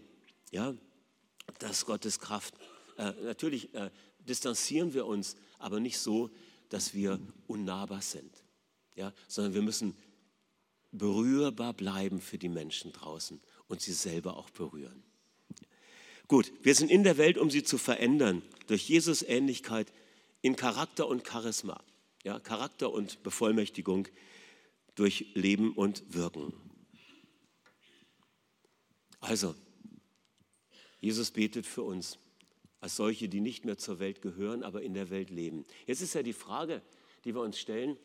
ja, 0.51 0.75
dass 1.59 1.85
Gottes 1.85 2.19
Kraft, 2.19 2.55
äh, 2.97 3.11
natürlich 3.23 3.73
äh, 3.73 3.89
distanzieren 4.19 4.93
wir 4.93 5.05
uns, 5.05 5.35
aber 5.59 5.79
nicht 5.79 5.97
so, 5.97 6.29
dass 6.69 6.93
wir 6.93 7.19
unnahbar 7.47 8.01
sind, 8.01 8.43
ja, 8.95 9.13
sondern 9.27 9.53
wir 9.53 9.61
müssen 9.61 9.95
berührbar 10.91 11.73
bleiben 11.73 12.21
für 12.21 12.37
die 12.37 12.49
Menschen 12.49 12.91
draußen 12.91 13.41
und 13.67 13.81
sie 13.81 13.93
selber 13.93 14.37
auch 14.37 14.49
berühren. 14.49 15.03
Gut, 16.27 16.51
wir 16.61 16.73
sind 16.73 16.89
in 16.89 17.03
der 17.03 17.17
Welt, 17.17 17.37
um 17.37 17.49
sie 17.49 17.63
zu 17.63 17.77
verändern, 17.77 18.41
durch 18.67 18.87
Jesus 18.87 19.21
Ähnlichkeit 19.23 19.91
in 20.41 20.55
Charakter 20.55 21.07
und 21.07 21.27
Charisma. 21.27 21.83
Ja, 22.23 22.39
Charakter 22.39 22.91
und 22.91 23.21
Bevollmächtigung 23.23 24.07
durch 24.95 25.27
Leben 25.33 25.73
und 25.73 26.03
Wirken. 26.13 26.53
Also, 29.19 29.55
Jesus 31.03 31.31
betet 31.31 31.65
für 31.65 31.83
uns 31.83 32.17
als 32.79 32.95
solche, 32.95 33.27
die 33.27 33.41
nicht 33.41 33.65
mehr 33.65 33.77
zur 33.77 33.99
Welt 33.99 34.21
gehören, 34.21 34.63
aber 34.63 34.83
in 34.83 34.93
der 34.93 35.09
Welt 35.09 35.29
leben. 35.29 35.65
Jetzt 35.85 36.01
ist 36.01 36.13
ja 36.13 36.23
die 36.23 36.31
Frage, 36.31 36.81
die 37.25 37.35
wir 37.35 37.41
uns 37.41 37.59
stellen, 37.59 37.97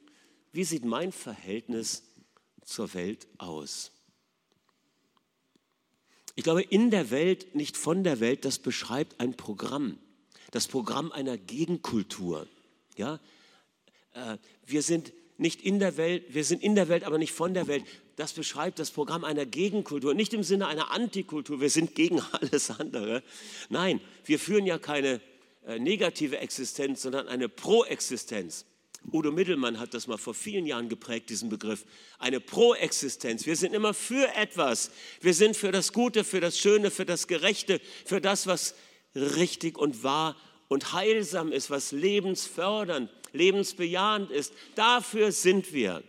wie 0.50 0.64
sieht 0.64 0.84
mein 0.84 1.12
Verhältnis 1.12 2.02
zur 2.64 2.92
Welt 2.94 3.28
aus? 3.38 3.92
Ich 6.34 6.42
glaube, 6.42 6.62
in 6.62 6.90
der 6.90 7.12
Welt, 7.12 7.54
nicht 7.54 7.76
von 7.76 8.02
der 8.02 8.18
Welt, 8.18 8.44
das 8.44 8.58
beschreibt 8.58 9.20
ein 9.20 9.36
Programm, 9.36 10.00
das 10.50 10.66
Programm 10.66 11.12
einer 11.12 11.38
Gegenkultur. 11.38 12.48
Ja? 12.96 13.20
Äh, 14.12 14.38
wir 14.66 14.82
sind 14.82 15.12
nicht 15.36 15.62
in 15.62 15.78
der 15.78 15.96
Welt, 15.98 16.34
wir 16.34 16.42
sind 16.42 16.64
in 16.64 16.74
der 16.74 16.88
Welt, 16.88 17.04
aber 17.04 17.18
nicht 17.18 17.32
von 17.32 17.54
der 17.54 17.68
Welt. 17.68 17.84
Das 18.18 18.32
beschreibt 18.32 18.80
das 18.80 18.90
Programm 18.90 19.22
einer 19.22 19.46
Gegenkultur, 19.46 20.12
nicht 20.12 20.34
im 20.34 20.42
Sinne 20.42 20.66
einer 20.66 20.90
Antikultur, 20.90 21.60
wir 21.60 21.70
sind 21.70 21.94
gegen 21.94 22.20
alles 22.32 22.68
andere. 22.68 23.22
Nein, 23.68 24.00
wir 24.24 24.40
führen 24.40 24.66
ja 24.66 24.76
keine 24.76 25.20
äh, 25.64 25.78
negative 25.78 26.38
Existenz, 26.38 27.02
sondern 27.02 27.28
eine 27.28 27.48
Proexistenz. 27.48 28.66
Udo 29.12 29.30
Mittelmann 29.30 29.78
hat 29.78 29.94
das 29.94 30.08
mal 30.08 30.18
vor 30.18 30.34
vielen 30.34 30.66
Jahren 30.66 30.88
geprägt, 30.88 31.30
diesen 31.30 31.48
Begriff. 31.48 31.84
Eine 32.18 32.40
Proexistenz. 32.40 33.46
Wir 33.46 33.54
sind 33.54 33.72
immer 33.72 33.94
für 33.94 34.34
etwas. 34.34 34.90
Wir 35.20 35.32
sind 35.32 35.56
für 35.56 35.70
das 35.70 35.92
Gute, 35.92 36.24
für 36.24 36.40
das 36.40 36.58
Schöne, 36.58 36.90
für 36.90 37.06
das 37.06 37.28
Gerechte, 37.28 37.80
für 38.04 38.20
das, 38.20 38.48
was 38.48 38.74
richtig 39.14 39.78
und 39.78 40.02
wahr 40.02 40.34
und 40.66 40.92
heilsam 40.92 41.52
ist, 41.52 41.70
was 41.70 41.92
lebensfördernd, 41.92 43.10
lebensbejahend 43.32 44.32
ist. 44.32 44.52
Dafür 44.74 45.30
sind 45.30 45.72
wir. 45.72 46.02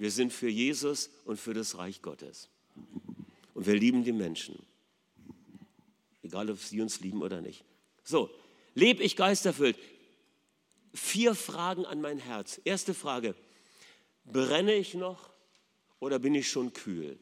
Wir 0.00 0.10
sind 0.10 0.32
für 0.32 0.48
Jesus 0.48 1.10
und 1.26 1.38
für 1.38 1.52
das 1.52 1.76
Reich 1.76 2.00
Gottes. 2.00 2.48
Und 3.54 3.66
wir 3.66 3.74
lieben 3.74 4.02
die 4.02 4.12
Menschen. 4.12 4.58
Egal, 6.22 6.50
ob 6.50 6.58
sie 6.58 6.80
uns 6.80 7.00
lieben 7.00 7.22
oder 7.22 7.40
nicht. 7.40 7.64
So, 8.02 8.30
lebe 8.74 9.02
ich 9.02 9.14
geisterfüllt? 9.14 9.76
vier 10.94 11.34
Fragen 11.34 11.84
an 11.86 12.00
mein 12.00 12.18
Herz. 12.18 12.60
Erste 12.64 12.94
Frage, 12.94 13.34
brenne 14.24 14.74
ich 14.74 14.94
noch 14.94 15.30
oder 15.98 16.18
bin 16.18 16.34
ich 16.34 16.50
schon 16.50 16.72
kühl? 16.72 17.18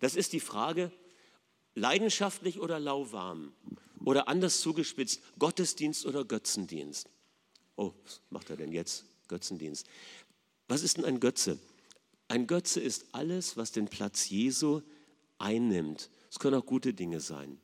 Das 0.00 0.14
ist 0.14 0.32
die 0.32 0.40
Frage, 0.40 0.92
leidenschaftlich 1.74 2.60
oder 2.60 2.78
lauwarm? 2.78 3.52
Oder 4.04 4.28
anders 4.28 4.60
zugespitzt, 4.60 5.20
Gottesdienst 5.38 6.06
oder 6.06 6.24
Götzendienst? 6.24 7.10
Oh, 7.74 7.92
was 8.04 8.20
macht 8.30 8.50
er 8.50 8.56
denn 8.56 8.70
jetzt? 8.70 9.04
Götzendienst. 9.26 9.88
Was 10.68 10.82
ist 10.82 10.96
denn 10.96 11.04
ein 11.04 11.20
Götze? 11.20 11.58
Ein 12.28 12.46
Götze 12.46 12.80
ist 12.80 13.06
alles, 13.12 13.56
was 13.56 13.72
den 13.72 13.86
Platz 13.86 14.28
Jesu 14.28 14.82
einnimmt. 15.38 16.10
Es 16.30 16.38
können 16.38 16.56
auch 16.56 16.66
gute 16.66 16.92
Dinge 16.92 17.20
sein. 17.20 17.58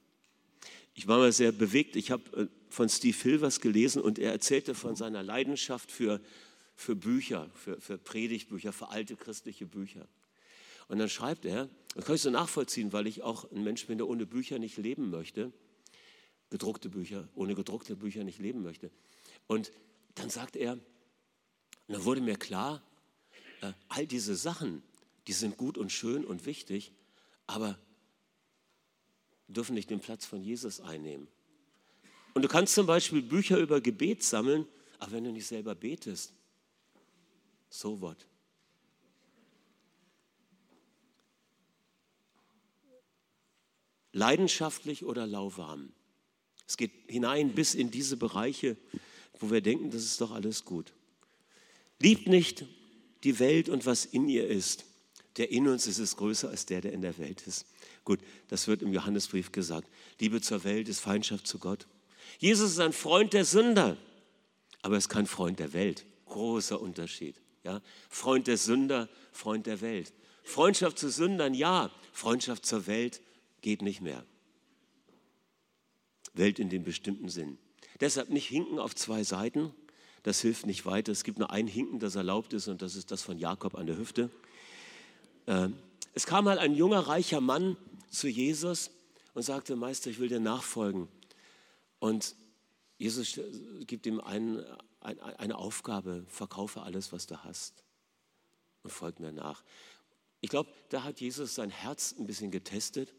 Ich 0.95 1.09
war 1.09 1.19
mal 1.19 1.33
sehr 1.33 1.53
bewegt. 1.53 1.97
Ich 1.97 2.11
habe 2.11 2.37
äh, 2.37 2.47
von 2.69 2.89
Steve 2.89 3.17
Hill 3.17 3.41
was 3.41 3.61
gelesen 3.61 4.03
und 4.03 4.19
er 4.19 4.33
erzählte 4.33 4.75
von 4.75 4.95
seiner 4.95 5.23
Leidenschaft 5.23 5.91
für, 5.91 6.21
für 6.77 6.95
Bücher, 6.95 7.51
für, 7.55 7.81
für 7.81 7.99
Predigtbücher, 7.99 8.73
für 8.73 8.89
alte 8.89 9.17
christliche 9.17 9.67
Bücher. 9.67 10.07
Und 10.89 10.99
dann 10.99 11.09
schreibt 11.09 11.45
er, 11.45 11.69
das 11.95 12.05
kann 12.05 12.15
ich 12.15 12.23
so 12.23 12.31
nachvollziehen, 12.31 12.93
weil 12.93 13.07
ich 13.07 13.23
auch 13.23 13.51
ein 13.51 13.65
Mensch 13.65 13.87
bin, 13.87 13.99
der 13.99 14.09
ohne 14.09 14.27
Bücher 14.27 14.59
nicht 14.59 14.77
leben 14.77 15.11
möchte, 15.11 15.53
gedruckte 16.51 16.89
Bücher, 16.89 17.29
ohne 17.35 17.55
gedruckte 17.55 17.97
Bücher 17.97 18.25
nicht 18.25 18.39
leben 18.39 18.63
möchte. 18.63 18.91
Und 19.47 19.73
dann 20.15 20.31
sagt 20.31 20.57
er, 20.57 20.73
und 20.73 20.83
dann 21.89 22.05
wurde 22.05 22.21
mir 22.21 22.37
klar, 22.37 22.83
äh, 23.63 23.73
all 23.89 24.07
diese 24.07 24.37
Sachen, 24.37 24.83
die 25.27 25.33
sind 25.33 25.57
gut 25.57 25.79
und 25.79 25.91
schön 25.91 26.25
und 26.25 26.45
wichtig, 26.45 26.93
aber 27.47 27.79
dürfen 29.49 29.75
nicht 29.75 29.91
den 29.91 30.01
Platz 30.01 30.27
von 30.27 30.43
Jesus 30.43 30.81
einnehmen. 30.81 31.29
Und 32.35 32.43
du 32.43 32.49
kannst 32.49 32.75
zum 32.75 32.87
Beispiel 32.87 33.23
Bücher 33.23 33.59
über 33.59 33.81
Gebet 33.81 34.23
sammeln, 34.23 34.67
aber 34.99 35.13
wenn 35.13 35.25
du 35.25 35.33
nicht 35.33 35.47
selber 35.47 35.75
betest, 35.75 36.33
so 37.69 38.01
what? 38.01 38.27
Leidenschaftlich 44.13 45.05
oder 45.05 45.27
lauwarm. 45.27 45.93
Es 46.67 46.77
geht 46.77 46.93
hinein 47.09 47.55
bis 47.55 47.75
in 47.75 47.91
diese 47.91 48.17
Bereiche, 48.17 48.77
wo 49.39 49.51
wir 49.51 49.61
denken, 49.61 49.91
das 49.91 50.03
ist 50.03 50.21
doch 50.21 50.33
alles 50.33 50.65
gut. 50.65 50.93
Liebt 51.99 52.27
nicht 52.27 52.67
die 53.25 53.39
Welt 53.39 53.69
und 53.69 53.87
was 53.87 54.05
in 54.05 54.29
ihr 54.29 54.47
ist. 54.47 54.85
Der 55.37 55.51
in 55.51 55.67
uns 55.69 55.87
ist, 55.87 55.99
ist 55.99 56.17
größer 56.17 56.51
als 56.51 56.67
der, 56.67 56.83
der 56.83 56.93
in 56.93 57.01
der 57.01 57.17
Welt 57.19 57.47
ist. 57.47 57.67
Gut, 58.05 58.21
das 58.49 58.69
wird 58.69 58.83
im 58.83 58.93
Johannesbrief 58.93 59.53
gesagt. 59.53 59.89
Liebe 60.21 60.41
zur 60.41 60.65
Welt 60.65 60.89
ist 60.89 61.01
Feindschaft 61.01 61.47
zu 61.47 61.59
Gott. 61.59 61.87
Jesus 62.39 62.73
ist 62.73 62.81
ein 62.81 62.93
Freund 62.93 63.33
der 63.33 63.45
Sünder, 63.45 63.97
aber 64.83 64.97
er 64.97 64.99
ist 64.99 65.09
kein 65.09 65.27
Freund 65.27 65.59
der 65.59 65.73
Welt. 65.73 66.05
Großer 66.27 66.81
Unterschied. 66.81 67.37
Ja? 67.65 67.81
Freund 68.09 68.47
der 68.47 68.57
Sünder, 68.57 69.09
Freund 69.33 69.67
der 69.67 69.81
Welt. 69.81 70.13
Freundschaft 70.43 70.99
zu 70.99 71.11
Sündern, 71.11 71.55
ja. 71.55 71.91
Freundschaft 72.13 72.67
zur 72.67 72.87
Welt 72.87 73.21
geht 73.61 73.83
nicht 73.83 74.01
mehr. 74.01 74.25
Welt 76.35 76.59
in 76.59 76.69
dem 76.69 76.83
bestimmten 76.83 77.29
Sinn. 77.29 77.59
Deshalb 78.01 78.31
nicht 78.31 78.49
hinken 78.49 78.79
auf 78.79 78.95
zwei 78.95 79.23
Seiten. 79.23 79.73
Das 80.23 80.41
hilft 80.41 80.67
nicht 80.67 80.87
weiter. 80.87 81.13
Es 81.13 81.25
gibt 81.25 81.39
nur 81.39 81.51
ein 81.51 81.67
Hinken, 81.67 81.99
das 81.99 82.15
erlaubt 82.15 82.53
ist, 82.53 82.69
und 82.69 82.83
das 82.83 82.95
ist 82.95 83.11
das 83.11 83.23
von 83.23 83.39
Jakob 83.39 83.75
an 83.75 83.87
der 83.87 83.97
Hüfte. 83.97 84.31
Ähm, 85.47 85.77
es 86.15 86.27
kam 86.27 86.45
mal 86.45 86.59
ein 86.59 86.75
junger, 86.75 87.01
reicher 87.01 87.41
Mann 87.41 87.77
zu 88.11 88.29
Jesus 88.29 88.91
und 89.35 89.43
sagte, 89.43 89.77
Meister, 89.77 90.11
ich 90.11 90.19
will 90.19 90.29
dir 90.29 90.41
nachfolgen. 90.41 91.09
Und 91.99 92.37
Jesus 92.99 93.41
gibt 93.87 94.07
ihm 94.07 94.21
einen, 94.21 94.65
eine 95.01 95.57
Aufgabe, 95.57 96.25
verkaufe 96.29 96.83
alles, 96.83 97.13
was 97.13 97.27
du 97.27 97.43
hast 97.43 97.83
und 98.83 98.91
folg 98.91 99.21
mir 99.21 99.33
nach. 99.33 99.63
Ich 100.41 100.51
glaube, 100.51 100.71
da 100.91 101.05
hat 101.05 101.21
Jesus 101.21 101.55
sein 101.55 101.71
Herz 101.71 102.15
ein 102.19 102.27
bisschen 102.27 102.51
getestet, 102.51 103.13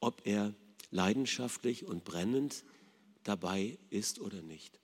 ob 0.00 0.26
er 0.26 0.52
leidenschaftlich 0.90 1.86
und 1.86 2.04
brennend 2.04 2.64
dabei 3.24 3.78
ist 3.90 4.20
oder 4.20 4.42
nicht. 4.42 4.78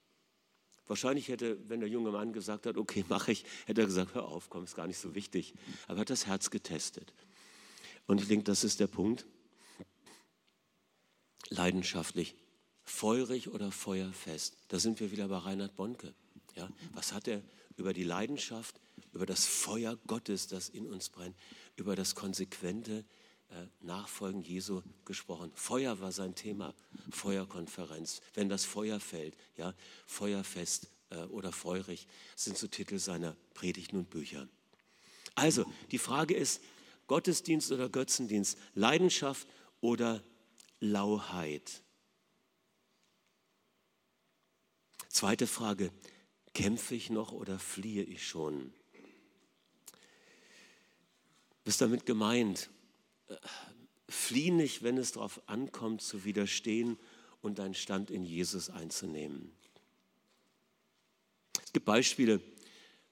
Wahrscheinlich 0.87 1.27
hätte, 1.27 1.57
wenn 1.69 1.79
der 1.79 1.89
junge 1.89 2.11
Mann 2.11 2.33
gesagt 2.33 2.65
hat, 2.65 2.77
okay, 2.77 3.05
mache 3.09 3.31
ich, 3.31 3.45
hätte 3.65 3.81
er 3.81 3.87
gesagt, 3.87 4.15
hör 4.15 4.25
auf, 4.25 4.49
komm, 4.49 4.63
ist 4.63 4.75
gar 4.75 4.87
nicht 4.87 4.99
so 4.99 5.15
wichtig. 5.15 5.53
Aber 5.87 5.97
er 5.97 6.01
hat 6.01 6.09
das 6.09 6.27
Herz 6.27 6.49
getestet. 6.49 7.13
Und 8.05 8.21
ich 8.21 8.27
denke, 8.27 8.45
das 8.45 8.63
ist 8.63 8.79
der 8.79 8.87
Punkt. 8.87 9.25
Leidenschaftlich, 11.49 12.35
feurig 12.83 13.49
oder 13.49 13.71
feuerfest. 13.71 14.57
Da 14.69 14.79
sind 14.79 14.99
wir 14.99 15.11
wieder 15.11 15.27
bei 15.27 15.37
Reinhard 15.37 15.75
Bonke. 15.75 16.13
Ja, 16.55 16.69
was 16.93 17.13
hat 17.13 17.27
er 17.27 17.41
über 17.75 17.93
die 17.93 18.03
Leidenschaft, 18.03 18.79
über 19.13 19.25
das 19.25 19.45
Feuer 19.45 19.97
Gottes, 20.07 20.47
das 20.47 20.69
in 20.69 20.87
uns 20.87 21.09
brennt, 21.09 21.35
über 21.75 21.95
das 21.95 22.15
konsequente 22.15 23.05
Nachfolgen 23.81 24.41
Jesu 24.41 24.81
gesprochen. 25.05 25.51
Feuer 25.55 25.99
war 25.99 26.11
sein 26.11 26.35
Thema, 26.35 26.73
Feuerkonferenz. 27.11 28.21
Wenn 28.33 28.49
das 28.49 28.65
Feuer 28.65 28.99
fällt, 28.99 29.35
ja, 29.55 29.73
feuerfest 30.05 30.89
äh, 31.09 31.23
oder 31.23 31.51
feurig. 31.51 32.07
Sind 32.35 32.57
so 32.57 32.67
Titel 32.67 32.99
seiner 32.99 33.35
Predigten 33.53 33.97
und 33.97 34.09
Bücher. 34.09 34.47
Also, 35.35 35.65
die 35.91 35.97
Frage 35.97 36.35
ist, 36.35 36.61
Gottesdienst 37.07 37.71
oder 37.71 37.89
Götzendienst, 37.89 38.57
Leidenschaft 38.75 39.47
oder 39.79 40.21
Lauheit? 40.79 41.81
Zweite 45.07 45.47
Frage, 45.47 45.91
kämpfe 46.53 46.95
ich 46.95 47.09
noch 47.09 47.31
oder 47.31 47.59
fliehe 47.59 48.03
ich 48.03 48.27
schon? 48.27 48.73
Was 51.65 51.77
damit 51.77 52.05
gemeint? 52.05 52.69
Flieh 54.09 54.51
nicht, 54.51 54.83
wenn 54.83 54.97
es 54.97 55.11
darauf 55.11 55.41
ankommt, 55.47 56.01
zu 56.01 56.23
widerstehen 56.23 56.97
und 57.41 57.59
deinen 57.59 57.73
Stand 57.73 58.09
in 58.09 58.23
Jesus 58.23 58.69
einzunehmen. 58.69 59.51
Es 61.63 61.73
gibt 61.73 61.85
Beispiele 61.85 62.41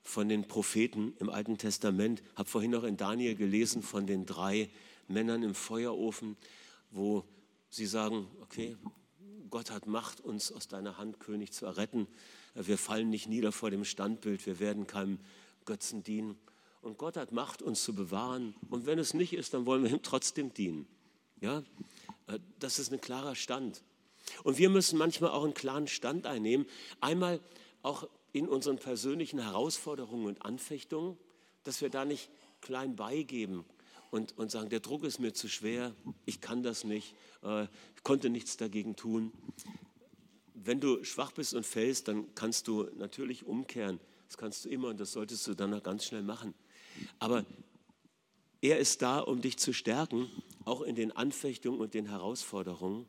von 0.02 0.30
den 0.30 0.48
Propheten 0.48 1.16
im 1.20 1.30
Alten 1.30 1.58
Testament. 1.58 2.22
Ich 2.22 2.38
habe 2.38 2.50
vorhin 2.50 2.72
noch 2.72 2.84
in 2.84 2.96
Daniel 2.96 3.36
gelesen 3.36 3.82
von 3.82 4.08
den 4.08 4.26
drei 4.26 4.70
Männern 5.08 5.44
im 5.44 5.56
Feuerofen, 5.56 6.38
wo 6.92 7.26
sie 7.70 7.86
sagen, 7.86 8.28
okay, 8.42 8.78
Gott 9.50 9.72
hat 9.72 9.88
Macht, 9.88 10.22
uns 10.22 10.52
aus 10.52 10.68
deiner 10.68 10.98
Hand, 10.98 11.20
König, 11.20 11.52
zu 11.54 11.66
erretten. 11.66 12.08
Wir 12.54 12.78
fallen 12.78 13.10
nicht 13.10 13.28
nieder 13.28 13.52
vor 13.52 13.72
dem 13.72 13.84
Standbild, 13.84 14.46
wir 14.46 14.60
werden 14.60 14.88
keinem 14.88 15.20
Götzen 15.66 16.04
dienen. 16.04 16.38
Und 16.86 17.00
Gott 17.00 17.18
hat 17.18 17.32
Macht, 17.32 17.64
uns 17.64 17.84
zu 17.84 17.96
bewahren. 17.96 18.54
Und 18.70 18.86
wenn 18.86 19.00
es 19.00 19.16
nicht 19.16 19.34
ist, 19.34 19.56
dann 19.56 19.66
wollen 19.66 19.84
wir 19.84 19.90
ihm 19.90 20.04
trotzdem 20.04 20.54
dienen. 20.54 20.88
Ja, 21.42 21.64
äh, 22.28 22.38
das 22.60 22.78
ist 22.78 22.94
ein 22.94 23.02
klarer 23.02 23.34
Stand. 23.34 23.82
Und 24.44 24.60
wir 24.60 24.70
müssen 24.70 25.00
manchmal 25.00 25.32
auch 25.32 25.44
einen 25.44 25.56
klaren 25.56 25.88
Stand 25.88 26.28
einnehmen. 26.28 26.68
Einmal 27.02 27.40
auch 27.82 28.08
in 28.34 28.48
unseren 28.48 28.78
persönlichen 28.78 29.40
Herausforderungen 29.40 30.28
und 30.28 30.46
Anfechtungen, 30.46 31.18
dass 31.64 31.82
wir 31.82 31.90
da 31.90 32.06
nicht 32.06 32.30
klein 32.62 32.96
beigeben 32.96 33.66
und, 34.12 34.38
und 34.38 34.52
sagen, 34.52 34.70
der 34.70 34.80
Druck 34.80 35.06
ist 35.06 35.18
mir 35.18 35.34
zu 35.34 35.50
schwer, 35.50 35.96
ich 36.26 36.40
kann 36.40 36.62
das 36.62 36.84
nicht, 36.84 37.16
äh, 37.42 37.66
konnte 38.04 38.30
nichts 38.30 38.58
dagegen 38.58 38.96
tun. 38.96 39.32
Wenn 40.54 40.80
du 40.80 41.04
schwach 41.04 41.32
bist 41.32 41.56
und 41.56 41.66
fällst, 41.66 42.10
dann 42.10 42.36
kannst 42.36 42.68
du 42.68 42.84
natürlich 42.96 43.44
umkehren. 43.44 44.00
Das 44.28 44.38
kannst 44.38 44.66
du 44.66 44.70
immer 44.70 44.90
und 44.90 45.00
das 45.00 45.14
solltest 45.14 45.48
du 45.48 45.56
dann 45.56 45.74
auch 45.74 45.82
ganz 45.82 46.06
schnell 46.06 46.22
machen. 46.22 46.54
Aber 47.20 47.46
er 48.62 48.80
ist 48.80 49.02
da, 49.02 49.20
um 49.20 49.42
dich 49.42 49.58
zu 49.58 49.74
stärken, 49.74 50.30
auch 50.66 50.82
in 50.82 50.96
den 50.96 51.12
Anfechtungen 51.12 51.80
und 51.80 51.94
den 51.94 52.08
Herausforderungen. 52.08 53.08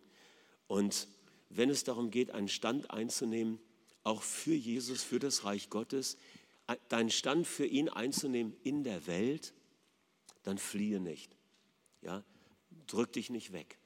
Und 0.66 1.09
wenn 1.49 1.70
es 1.70 1.85
darum 1.85 2.11
geht, 2.11 2.31
einen 2.31 2.49
Stand 2.49 2.90
einzunehmen, 2.90 3.59
auch 4.05 4.22
für 4.22 4.55
Jesus, 4.55 5.03
für 5.03 5.18
das 5.18 5.44
Reich 5.44 5.70
Gottes, 5.70 6.16
deinen 6.88 7.11
Stand 7.11 7.46
für 7.46 7.66
ihn 7.66 7.88
einzunehmen 7.88 8.55
in 8.62 8.85
der 8.85 9.07
Welt, 9.07 9.55
dann 10.42 10.59
fliehe 10.59 11.01
nicht. 11.01 11.37
Ja? 12.03 12.25
Drück 12.87 13.12
dich 13.12 13.31
nicht 13.31 13.53
weg, 13.53 13.79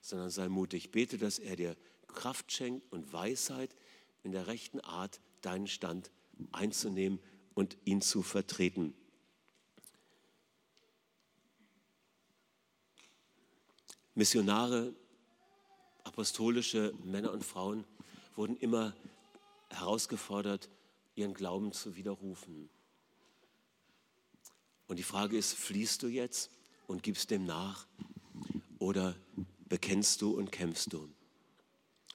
sondern 0.00 0.30
sei 0.30 0.48
mutig. 0.48 0.90
Bete, 0.90 1.18
dass 1.18 1.38
er 1.38 1.56
dir 1.56 1.76
Kraft 2.06 2.52
schenkt 2.52 2.90
und 2.92 3.12
Weisheit 3.12 3.74
in 4.22 4.32
der 4.32 4.46
rechten 4.46 4.80
Art, 4.80 5.20
deinen 5.42 5.66
Stand 5.66 6.10
einzunehmen 6.52 7.20
und 7.54 7.76
ihn 7.84 8.00
zu 8.00 8.22
vertreten. 8.22 8.94
Missionare, 14.16 14.94
apostolische 16.04 16.94
Männer 17.04 17.32
und 17.32 17.44
Frauen 17.44 17.84
wurden 18.34 18.56
immer 18.56 18.96
herausgefordert, 19.68 20.70
ihren 21.16 21.34
Glauben 21.34 21.72
zu 21.72 21.96
widerrufen. 21.96 22.70
Und 24.86 24.98
die 24.98 25.02
Frage 25.02 25.36
ist, 25.36 25.52
fließt 25.52 26.02
du 26.02 26.08
jetzt 26.08 26.50
und 26.86 27.02
gibst 27.02 27.30
dem 27.30 27.44
nach 27.44 27.86
oder 28.78 29.14
bekennst 29.68 30.22
du 30.22 30.34
und 30.34 30.50
kämpfst 30.50 30.94
du? 30.94 31.10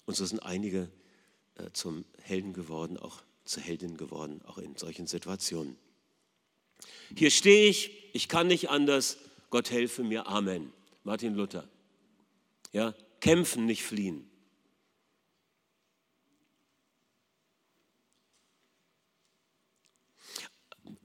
Und 0.08 0.16
so 0.16 0.26
sind 0.26 0.40
einige 0.40 0.90
äh, 1.56 1.70
zum 1.72 2.04
Helden 2.24 2.54
geworden, 2.54 2.98
auch 2.98 3.22
zur 3.46 3.62
Heldin 3.62 3.96
geworden, 3.96 4.42
auch 4.48 4.58
in 4.58 4.76
solchen 4.76 5.06
Situationen. 5.06 5.78
Hier 7.16 7.30
stehe 7.30 7.70
ich, 7.70 7.92
ich 8.14 8.28
kann 8.28 8.48
nicht 8.48 8.72
anders, 8.72 9.18
Gott 9.52 9.70
helfe 9.70 10.04
mir, 10.04 10.26
Amen. 10.26 10.74
Martin 11.04 11.36
Luther. 11.36 11.68
Ja, 12.72 12.94
kämpfen, 13.20 13.66
nicht 13.66 13.84
fliehen. 13.84 14.30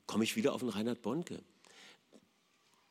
Komme 0.06 0.24
ich 0.24 0.36
wieder 0.36 0.54
auf 0.54 0.60
den 0.60 0.70
Reinhard 0.70 1.02
Bonke. 1.02 1.42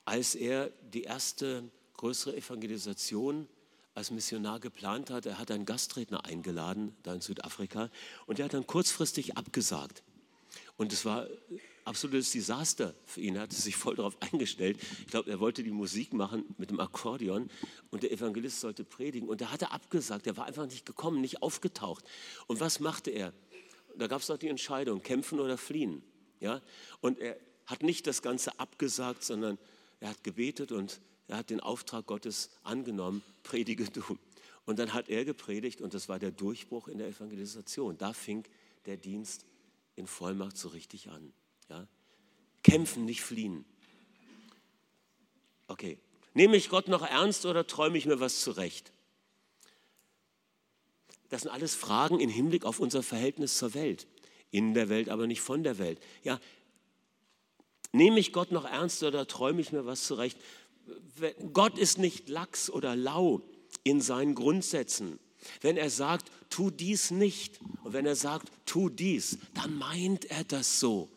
Als 0.04 0.36
er 0.36 0.70
die 0.82 1.04
erste 1.04 1.72
größere 1.94 2.36
Evangelisation 2.36 3.48
als 3.96 4.12
Missionar 4.12 4.60
geplant 4.60 5.10
hat, 5.10 5.26
er 5.26 5.40
hat 5.40 5.50
einen 5.50 5.66
Gastredner 5.66 6.26
eingeladen, 6.26 6.96
da 7.04 7.14
in 7.14 7.22
Südafrika, 7.22 7.90
und 8.26 8.38
der 8.38 8.46
hat 8.46 8.54
dann 8.54 8.68
kurzfristig 8.68 9.38
abgesagt. 9.38 10.04
Und 10.76 10.92
es 10.92 11.06
war 11.06 11.28
absolutes 11.86 12.32
Desaster 12.32 12.93
für 13.06 13.21
ihn. 13.21 13.36
Er 13.36 13.43
hatte 13.43 13.56
sich 13.56 13.76
voll 13.76 13.95
darauf 13.95 14.17
eingestellt. 14.21 14.78
Ich 15.00 15.08
glaube, 15.08 15.30
er 15.30 15.39
wollte 15.39 15.63
die 15.63 15.71
Musik 15.71 16.13
machen 16.13 16.43
mit 16.58 16.71
dem 16.71 16.80
Akkordeon 16.80 17.50
und 17.91 18.04
der 18.04 18.12
Evangelist 18.12 18.60
sollte 18.60 18.84
predigen. 18.84 19.30
Und 19.30 19.41
er 19.41 19.52
hatte 19.52 19.71
abgesagt. 19.71 20.28
Er 20.28 20.36
war 20.38 20.45
einfach 20.45 20.65
nicht 20.65 20.86
gekommen, 20.86 21.21
nicht 21.21 21.41
aufgetaucht. 21.41 22.04
Und 22.48 22.60
was 22.60 22.80
machte 22.80 23.12
er? 23.12 23.34
Da 23.98 24.08
gab 24.08 24.21
es 24.21 24.28
doch 24.28 24.38
die 24.38 24.50
Entscheidung, 24.50 25.02
kämpfen 25.02 25.39
oder 25.39 25.58
fliehen. 25.58 26.04
Ja? 26.39 26.62
Und 27.02 27.19
er 27.19 27.38
hat 27.65 27.84
nicht 27.84 28.08
das 28.08 28.21
Ganze 28.21 28.60
abgesagt, 28.60 29.24
sondern 29.24 29.58
er 30.00 30.10
hat 30.10 30.24
gebetet 30.24 30.71
und 30.71 31.00
er 31.28 31.38
hat 31.38 31.50
den 31.50 31.60
Auftrag 31.60 32.06
Gottes 32.06 32.50
angenommen, 32.63 33.24
predige 33.43 33.86
du. 33.86 34.04
Und 34.65 34.80
dann 34.80 34.93
hat 34.93 35.10
er 35.10 35.26
gepredigt 35.26 35.82
und 35.82 35.93
das 35.93 36.10
war 36.10 36.19
der 36.19 36.32
Durchbruch 36.32 36.88
in 36.88 36.98
der 36.98 37.08
Evangelisation. 37.08 37.98
Da 37.98 38.13
fing 38.13 38.43
der 38.86 38.98
Dienst 38.98 39.45
in 39.95 40.08
Vollmacht 40.08 40.58
so 40.58 40.69
richtig 40.69 41.10
an. 41.10 41.34
Ja? 41.69 41.88
Kämpfen, 42.63 43.06
nicht 43.06 43.21
fliehen. 43.21 43.65
Okay. 45.67 45.97
Nehme 46.34 46.58
ich 46.58 46.69
Gott 46.69 46.88
noch 46.88 47.01
ernst 47.01 47.45
oder 47.45 47.65
träume 47.65 47.97
ich 47.97 48.06
mir 48.06 48.19
was 48.19 48.41
zurecht? 48.41 48.91
Das 51.30 51.41
sind 51.41 51.51
alles 51.51 51.75
Fragen 51.75 52.19
im 52.19 52.30
Hinblick 52.30 52.65
auf 52.65 52.80
unser 52.80 53.04
Verhältnis 53.04 53.58
zur 53.58 53.73
Welt. 53.73 54.08
In 54.51 54.73
der 54.73 54.89
Welt, 54.89 55.10
aber 55.10 55.28
nicht 55.28 55.41
von 55.41 55.63
der 55.63 55.78
Welt. 55.80 55.99
Ja, 56.23 56.39
nehme 57.91 58.19
ich 58.19 58.32
Gott 58.32 58.51
noch 58.51 58.65
ernst 58.65 59.01
oder 59.04 59.28
träume 59.28 59.62
ich 59.62 59.71
mir 59.71 59.86
was 59.86 60.06
zurecht? 60.06 60.38
Gott 61.54 61.78
ist 61.78 61.97
nicht 61.97 62.30
lax 62.30 62.69
oder 62.69 62.95
lau 62.95 63.41
in 63.84 64.01
seinen 64.01 64.36
Grundsätzen. 64.36 65.19
Wenn 65.62 65.78
er 65.78 65.89
sagt, 65.89 66.32
tu 66.49 66.69
dies 66.69 67.12
nicht 67.12 67.60
und 67.84 67.93
wenn 67.93 68.06
er 68.06 68.15
sagt, 68.15 68.51
tu 68.65 68.89
dies, 68.89 69.38
dann 69.54 69.78
meint 69.78 70.25
er 70.25 70.43
das 70.43 70.80
so. 70.80 71.10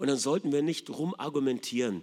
Und 0.00 0.06
dann 0.06 0.16
sollten 0.16 0.50
wir 0.50 0.62
nicht 0.62 0.88
drum 0.88 1.14
argumentieren. 1.18 2.02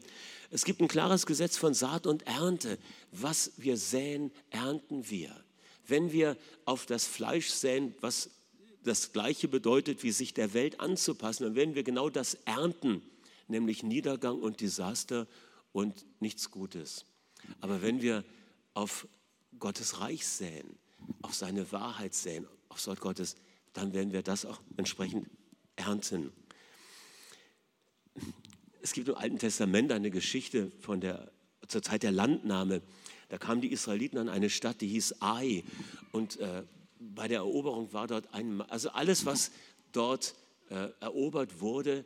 Es 0.52 0.66
gibt 0.66 0.82
ein 0.82 0.88
klares 0.88 1.26
Gesetz 1.26 1.58
von 1.58 1.74
Saat 1.74 2.06
und 2.06 2.28
Ernte. 2.28 2.78
Was 3.12 3.54
wir 3.58 3.76
säen, 3.76 4.32
ernten 4.52 5.10
wir. 5.10 5.36
Wenn 5.88 6.12
wir 6.12 6.38
auf 6.66 6.86
das 6.86 7.08
Fleisch 7.08 7.50
säen, 7.50 7.96
was 8.00 8.30
das 8.84 9.14
Gleiche 9.14 9.48
bedeutet, 9.48 10.04
wie 10.04 10.12
sich 10.12 10.36
der 10.36 10.54
Welt 10.54 10.80
anzupassen, 10.80 11.44
dann 11.44 11.56
werden 11.56 11.74
wir 11.74 11.82
genau 11.82 12.12
das 12.12 12.36
ernten, 12.46 13.02
nämlich 13.48 13.82
Niedergang 13.82 14.40
und 14.40 14.62
Desaster 14.62 15.26
und 15.72 16.06
nichts 16.20 16.52
Gutes. 16.52 17.04
Aber 17.62 17.82
wenn 17.82 18.04
wir 18.04 18.24
auf 18.76 19.08
Gottes 19.58 20.02
Reich 20.02 20.28
säen, 20.28 20.78
auf 21.24 21.34
seine 21.34 21.72
Wahrheit 21.72 22.14
säen, 22.14 22.46
aufs 22.70 22.86
Wort 22.86 23.02
Gottes, 23.02 23.38
dann 23.74 23.92
werden 23.94 24.14
wir 24.14 24.22
das 24.22 24.46
auch 24.46 24.62
entsprechend 24.78 25.28
ernten. 25.76 26.32
Es 28.82 28.94
gibt 28.94 29.08
im 29.10 29.16
Alten 29.16 29.40
Testament 29.40 29.92
eine 29.92 30.10
Geschichte 30.12 30.72
von 30.80 31.02
der, 31.02 31.32
zur 31.68 31.82
Zeit 31.82 32.04
der 32.04 32.12
Landnahme. 32.12 32.82
Da 33.30 33.38
kamen 33.38 33.62
die 33.62 33.72
Israeliten 33.72 34.18
an 34.18 34.30
eine 34.30 34.50
Stadt, 34.50 34.82
die 34.82 34.88
hieß 34.88 35.22
Ai. 35.22 35.64
Und 36.12 36.40
äh, 36.40 36.64
bei 37.00 37.28
der 37.28 37.40
Eroberung 37.40 37.92
war 37.94 38.08
dort 38.08 38.34
ein, 38.34 38.62
also 38.62 38.90
alles, 38.90 39.26
was 39.26 39.52
dort 39.92 40.36
äh, 40.70 40.90
erobert 41.00 41.60
wurde, 41.62 42.06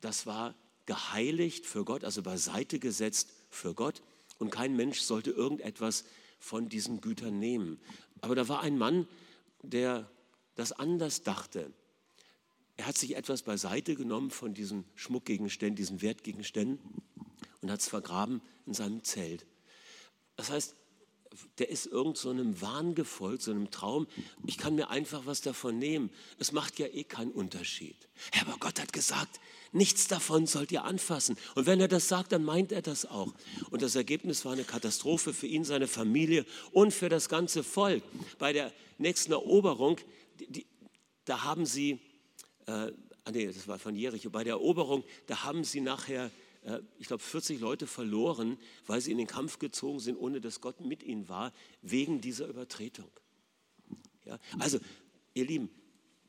das 0.00 0.26
war 0.26 0.54
geheiligt 0.86 1.66
für 1.66 1.84
Gott, 1.84 2.04
also 2.04 2.22
beiseite 2.22 2.78
gesetzt 2.78 3.30
für 3.48 3.74
Gott. 3.74 4.02
Und 4.38 4.50
kein 4.50 4.76
Mensch 4.76 5.00
sollte 5.00 5.30
irgendetwas 5.30 6.04
von 6.38 6.68
diesen 6.68 7.00
Gütern 7.00 7.38
nehmen. 7.38 7.78
Aber 8.20 8.34
da 8.34 8.48
war 8.48 8.60
ein 8.60 8.78
Mann, 8.78 9.06
der 9.62 10.10
das 10.54 10.72
anders 10.72 11.22
dachte. 11.22 11.72
Er 12.80 12.86
hat 12.86 12.96
sich 12.96 13.14
etwas 13.14 13.42
beiseite 13.42 13.94
genommen 13.94 14.30
von 14.30 14.54
diesen 14.54 14.86
Schmuckgegenständen, 14.94 15.76
diesen 15.76 16.00
Wertgegenständen 16.00 16.78
und 17.60 17.70
hat 17.70 17.80
es 17.80 17.88
vergraben 17.88 18.40
in 18.64 18.72
seinem 18.72 19.04
Zelt. 19.04 19.44
Das 20.36 20.48
heißt, 20.48 20.74
der 21.58 21.68
ist 21.68 21.84
irgend 21.84 22.16
so 22.16 22.30
einem 22.30 22.58
Wahn 22.62 22.94
gefolgt, 22.94 23.42
so 23.42 23.50
einem 23.50 23.70
Traum. 23.70 24.06
Ich 24.46 24.56
kann 24.56 24.76
mir 24.76 24.88
einfach 24.88 25.26
was 25.26 25.42
davon 25.42 25.78
nehmen. 25.78 26.08
Es 26.38 26.52
macht 26.52 26.78
ja 26.78 26.86
eh 26.86 27.04
keinen 27.04 27.32
Unterschied. 27.32 28.08
Aber 28.40 28.56
Gott 28.58 28.80
hat 28.80 28.94
gesagt, 28.94 29.40
nichts 29.72 30.08
davon 30.08 30.46
sollt 30.46 30.72
ihr 30.72 30.84
anfassen. 30.84 31.36
Und 31.56 31.66
wenn 31.66 31.82
er 31.82 31.88
das 31.88 32.08
sagt, 32.08 32.32
dann 32.32 32.44
meint 32.44 32.72
er 32.72 32.80
das 32.80 33.04
auch. 33.04 33.34
Und 33.68 33.82
das 33.82 33.94
Ergebnis 33.94 34.46
war 34.46 34.54
eine 34.54 34.64
Katastrophe 34.64 35.34
für 35.34 35.46
ihn, 35.46 35.64
seine 35.64 35.86
Familie 35.86 36.46
und 36.72 36.94
für 36.94 37.10
das 37.10 37.28
ganze 37.28 37.62
Volk. 37.62 38.02
Bei 38.38 38.54
der 38.54 38.72
nächsten 38.96 39.32
Eroberung, 39.32 39.98
die, 40.38 40.46
die, 40.50 40.66
da 41.26 41.44
haben 41.44 41.66
sie, 41.66 42.00
äh, 42.70 42.92
ah 43.24 43.30
nee, 43.30 43.46
das 43.46 43.66
war 43.68 43.78
von 43.78 43.94
Jericho, 43.94 44.30
bei 44.30 44.44
der 44.44 44.54
Eroberung, 44.54 45.04
da 45.26 45.44
haben 45.44 45.64
sie 45.64 45.80
nachher 45.80 46.30
äh, 46.64 46.80
ich 46.98 47.06
glaube, 47.06 47.22
40 47.22 47.60
Leute 47.60 47.86
verloren, 47.86 48.58
weil 48.86 49.00
sie 49.00 49.12
in 49.12 49.18
den 49.18 49.26
Kampf 49.26 49.58
gezogen 49.58 50.00
sind, 50.00 50.16
ohne 50.16 50.40
dass 50.40 50.60
Gott 50.60 50.80
mit 50.80 51.02
ihnen 51.02 51.28
war, 51.28 51.52
wegen 51.82 52.20
dieser 52.20 52.46
Übertretung. 52.46 53.10
Ja, 54.24 54.38
also, 54.58 54.78
ihr 55.34 55.46
Lieben, 55.46 55.70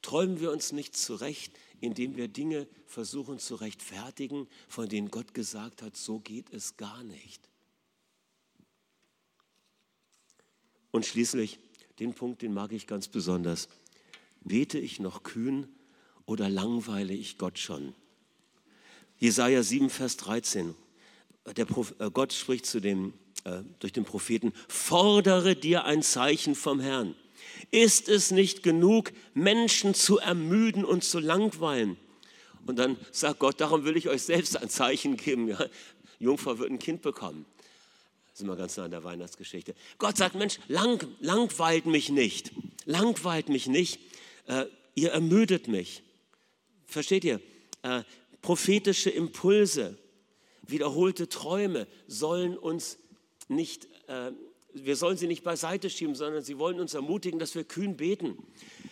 träumen 0.01 0.39
wir 0.39 0.51
uns 0.51 0.71
nicht 0.71 0.95
zurecht, 0.95 1.54
indem 1.80 2.15
wir 2.15 2.27
Dinge 2.27 2.67
versuchen 2.86 3.39
zu 3.39 3.56
rechtfertigen, 3.56 4.47
von 4.67 4.88
denen 4.88 5.12
Gott 5.12 5.34
gesagt 5.34 5.82
hat, 5.82 5.95
so 5.97 6.19
geht 6.19 6.51
es 6.54 6.77
gar 6.77 7.04
nicht. 7.04 7.49
Und 10.91 11.06
schließlich, 11.06 11.60
den 11.99 12.13
Punkt, 12.13 12.41
den 12.41 12.54
mag 12.54 12.71
ich 12.71 12.88
ganz 12.88 13.08
besonders. 13.08 13.69
Bete 14.41 14.80
ich 14.80 14.99
noch 14.99 15.23
kühn 15.23 15.67
oder 16.32 16.50
langweile 16.50 17.13
ich 17.13 17.38
Gott 17.38 17.60
schon? 17.60 17.94
Jesaja 19.20 19.62
7, 19.62 19.89
Vers 19.89 20.15
13. 20.17 20.74
Der 21.58 21.67
äh, 21.67 22.10
Gott 22.12 22.32
spricht 22.32 22.65
zu 22.65 22.80
dem, 22.80 23.13
äh, 23.44 23.63
durch 23.80 23.91
den 23.91 24.06
Propheten: 24.06 24.54
Fordere 24.70 25.56
dir 25.56 25.84
ein 25.84 26.02
Zeichen 26.02 26.56
vom 26.56 26.80
Herrn. 26.80 27.15
Ist 27.70 28.08
es 28.08 28.32
nicht 28.32 28.63
genug, 28.63 29.12
Menschen 29.34 29.94
zu 29.94 30.20
ermüden 30.20 30.86
und 30.86 31.04
zu 31.04 31.20
langweilen? 31.20 31.98
Und 32.65 32.80
dann 32.80 32.98
sagt 33.12 33.39
Gott: 33.39 33.60
Darum 33.60 33.84
will 33.84 33.98
ich 33.98 34.08
euch 34.08 34.24
selbst 34.24 34.56
ein 34.56 34.70
Zeichen 34.70 35.17
geben. 35.17 35.50
Ja? 35.50 35.65
Jungfrau 36.20 36.58
wird 36.60 36.72
ein 36.72 36.80
Kind 36.80 37.02
bekommen. 37.02 37.46
Das 38.30 38.39
ist 38.39 38.41
immer 38.41 38.56
ganz 38.56 38.78
nah 38.78 38.86
an 38.86 38.91
der 38.91 39.04
Weihnachtsgeschichte. 39.04 39.76
Gott 39.98 40.15
sagt: 40.15 40.36
Mensch, 40.36 40.60
lang, 40.70 41.06
langweilt 41.20 41.88
mich 41.88 42.10
nicht. 42.10 42.54
Langweilt 42.86 43.50
mich 43.50 43.67
nicht. 43.67 44.00
Äh, 44.48 44.67
ihr 44.96 45.12
ermüdet 45.12 45.67
mich. 45.67 46.04
Versteht 46.91 47.23
ihr? 47.23 47.39
Äh, 47.84 48.04
prophetische 48.41 49.10
Impulse, 49.10 49.97
wiederholte 50.63 51.30
Träume 51.30 51.88
sollen 52.06 52.58
uns 52.58 52.97
nicht, 53.47 53.88
äh, 54.08 54.34
wir 54.73 54.97
sollen 54.97 55.15
sie 55.15 55.27
nicht 55.27 55.41
beiseite 55.41 55.89
schieben, 55.89 56.15
sondern 56.15 56.43
sie 56.43 56.60
wollen 56.60 56.82
uns 56.82 56.93
ermutigen, 56.93 57.39
dass 57.39 57.56
wir 57.56 57.63
kühn 57.63 57.95
beten. 57.95 58.38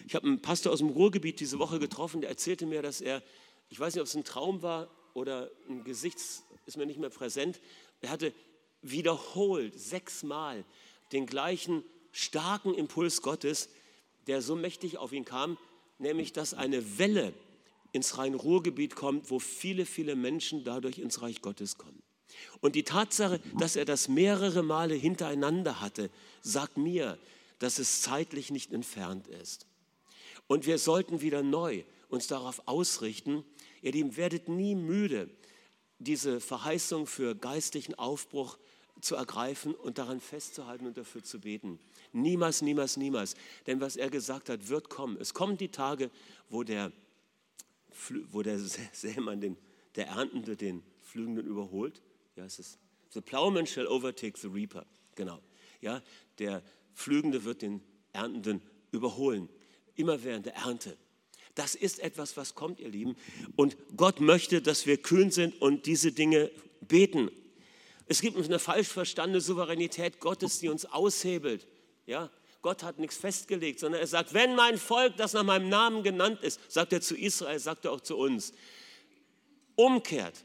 Ich 0.07 0.15
habe 0.15 0.27
einen 0.27 0.41
Pastor 0.41 0.71
aus 0.71 0.79
dem 0.79 0.87
Ruhrgebiet 0.87 1.41
diese 1.41 1.59
Woche 1.59 1.77
getroffen, 1.77 2.21
der 2.21 2.29
erzählte 2.29 2.65
mir, 2.65 2.81
dass 2.81 3.01
er, 3.01 3.21
ich 3.69 3.77
weiß 3.77 3.93
nicht, 3.93 4.01
ob 4.01 4.07
es 4.07 4.15
ein 4.15 4.23
Traum 4.23 4.61
war 4.61 4.89
oder 5.13 5.51
ein 5.67 5.83
Gesicht, 5.83 6.19
ist 6.65 6.77
mir 6.77 6.85
nicht 6.85 7.01
mehr 7.01 7.09
präsent, 7.09 7.59
er 7.99 8.11
hatte 8.11 8.33
wiederholt 8.81 9.77
sechsmal 9.77 10.63
den 11.11 11.25
gleichen 11.25 11.83
starken 12.13 12.73
Impuls 12.73 13.21
Gottes, 13.21 13.67
der 14.27 14.41
so 14.41 14.55
mächtig 14.55 14.97
auf 14.97 15.11
ihn 15.11 15.25
kam, 15.25 15.57
nämlich 15.97 16.31
dass 16.31 16.53
eine 16.53 16.97
Welle 16.97 17.33
ins 17.91 18.17
Rhein-Ruhr-Gebiet 18.17 18.95
kommt, 18.95 19.29
wo 19.29 19.39
viele, 19.39 19.85
viele 19.85 20.15
Menschen 20.15 20.63
dadurch 20.63 20.99
ins 20.99 21.21
Reich 21.21 21.41
Gottes 21.41 21.77
kommen. 21.77 22.01
Und 22.61 22.75
die 22.75 22.83
Tatsache, 22.83 23.39
dass 23.57 23.75
er 23.75 23.85
das 23.85 24.07
mehrere 24.07 24.63
Male 24.63 24.95
hintereinander 24.95 25.81
hatte, 25.81 26.09
sagt 26.41 26.77
mir, 26.77 27.17
dass 27.59 27.79
es 27.79 28.01
zeitlich 28.01 28.51
nicht 28.51 28.71
entfernt 28.71 29.27
ist. 29.27 29.65
Und 30.47 30.65
wir 30.65 30.77
sollten 30.77 31.21
wieder 31.21 31.43
neu 31.43 31.83
uns 32.09 32.27
darauf 32.27 32.61
ausrichten, 32.65 33.43
ihr 33.81 33.91
Lieben, 33.91 34.17
werdet 34.17 34.49
nie 34.49 34.75
müde, 34.75 35.29
diese 35.99 36.39
Verheißung 36.39 37.05
für 37.05 37.35
geistlichen 37.35 37.95
Aufbruch 37.95 38.57
zu 39.01 39.15
ergreifen 39.15 39.75
und 39.75 39.97
daran 39.97 40.19
festzuhalten 40.19 40.87
und 40.87 40.97
dafür 40.97 41.23
zu 41.23 41.39
beten. 41.39 41.79
Niemals, 42.11 42.61
niemals, 42.61 42.97
niemals. 42.97 43.35
Denn 43.67 43.79
was 43.79 43.95
er 43.95 44.09
gesagt 44.09 44.49
hat, 44.49 44.67
wird 44.67 44.89
kommen. 44.89 45.17
Es 45.19 45.33
kommen 45.33 45.57
die 45.57 45.69
Tage, 45.69 46.09
wo 46.49 46.63
der 46.63 46.91
wo 48.31 48.41
der 48.41 48.59
Sämann 48.93 49.41
den, 49.41 49.57
der 49.95 50.07
Erntende 50.07 50.55
den 50.55 50.83
Pflügenden 51.03 51.45
überholt. 51.45 52.01
Ja, 52.35 52.45
es 52.45 52.59
ist, 52.59 52.79
the 53.11 53.21
plowman 53.21 53.65
shall 53.65 53.87
overtake 53.87 54.37
the 54.37 54.47
reaper. 54.47 54.85
Genau. 55.15 55.39
Ja, 55.81 56.01
der 56.37 56.63
Pflügende 56.93 57.43
wird 57.43 57.61
den 57.61 57.81
Erntenden 58.13 58.61
überholen. 58.91 59.49
Immer 59.95 60.23
während 60.23 60.45
der 60.45 60.55
Ernte. 60.55 60.97
Das 61.55 61.75
ist 61.75 61.99
etwas, 61.99 62.37
was 62.37 62.55
kommt, 62.55 62.79
ihr 62.79 62.89
Lieben. 62.89 63.15
Und 63.55 63.75
Gott 63.97 64.21
möchte, 64.21 64.61
dass 64.61 64.85
wir 64.85 64.97
kühn 64.97 65.31
sind 65.31 65.61
und 65.61 65.85
diese 65.85 66.11
Dinge 66.11 66.51
beten. 66.81 67.29
Es 68.07 68.21
gibt 68.21 68.37
eine 68.37 68.59
falsch 68.59 68.87
verstandene 68.87 69.41
Souveränität 69.41 70.19
Gottes, 70.19 70.59
die 70.59 70.69
uns 70.69 70.85
aushebelt. 70.85 71.67
Ja, 72.05 72.31
Gott 72.61 72.83
hat 72.83 72.99
nichts 72.99 73.17
festgelegt, 73.17 73.79
sondern 73.79 74.01
er 74.01 74.07
sagt, 74.07 74.33
wenn 74.33 74.55
mein 74.55 74.77
Volk, 74.77 75.15
das 75.17 75.33
nach 75.33 75.43
meinem 75.43 75.69
Namen 75.69 76.03
genannt 76.03 76.41
ist, 76.41 76.59
sagt 76.67 76.91
er 76.91 77.01
zu 77.01 77.15
Israel, 77.15 77.59
sagt 77.59 77.85
er 77.85 77.91
auch 77.91 78.01
zu 78.01 78.17
uns, 78.17 78.53
umkehrt, 79.75 80.43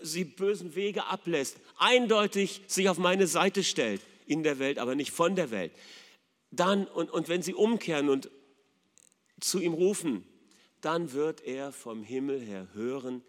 sie 0.00 0.24
bösen 0.24 0.76
Wege 0.76 1.04
ablässt, 1.06 1.56
eindeutig 1.78 2.62
sich 2.68 2.88
auf 2.88 2.98
meine 2.98 3.26
Seite 3.26 3.64
stellt, 3.64 4.00
in 4.26 4.44
der 4.44 4.60
Welt, 4.60 4.78
aber 4.78 4.94
nicht 4.94 5.10
von 5.10 5.34
der 5.34 5.50
Welt, 5.50 5.72
dann, 6.52 6.86
und, 6.86 7.10
und 7.10 7.28
wenn 7.28 7.42
sie 7.42 7.54
umkehren 7.54 8.08
und 8.08 8.30
zu 9.40 9.58
ihm 9.58 9.72
rufen, 9.72 10.24
dann 10.80 11.12
wird 11.12 11.40
er 11.42 11.72
vom 11.72 12.04
Himmel 12.04 12.40
her 12.40 12.68
hören, 12.74 13.22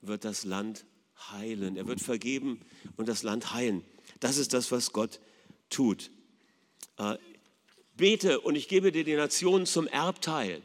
wird 0.00 0.24
das 0.24 0.44
Land 0.44 0.86
heilen. 1.30 1.76
Er 1.76 1.86
wird 1.86 2.00
vergeben 2.00 2.60
und 2.96 3.08
das 3.08 3.22
Land 3.22 3.52
heilen. 3.52 3.84
Das 4.20 4.38
ist 4.38 4.54
das, 4.54 4.70
was 4.72 4.92
Gott 4.92 5.20
tut. 5.68 6.10
Bete 8.00 8.40
und 8.40 8.56
ich 8.56 8.66
gebe 8.66 8.90
dir 8.90 9.04
die 9.04 9.14
Nationen 9.14 9.66
zum 9.66 9.86
Erbteil. 9.86 10.62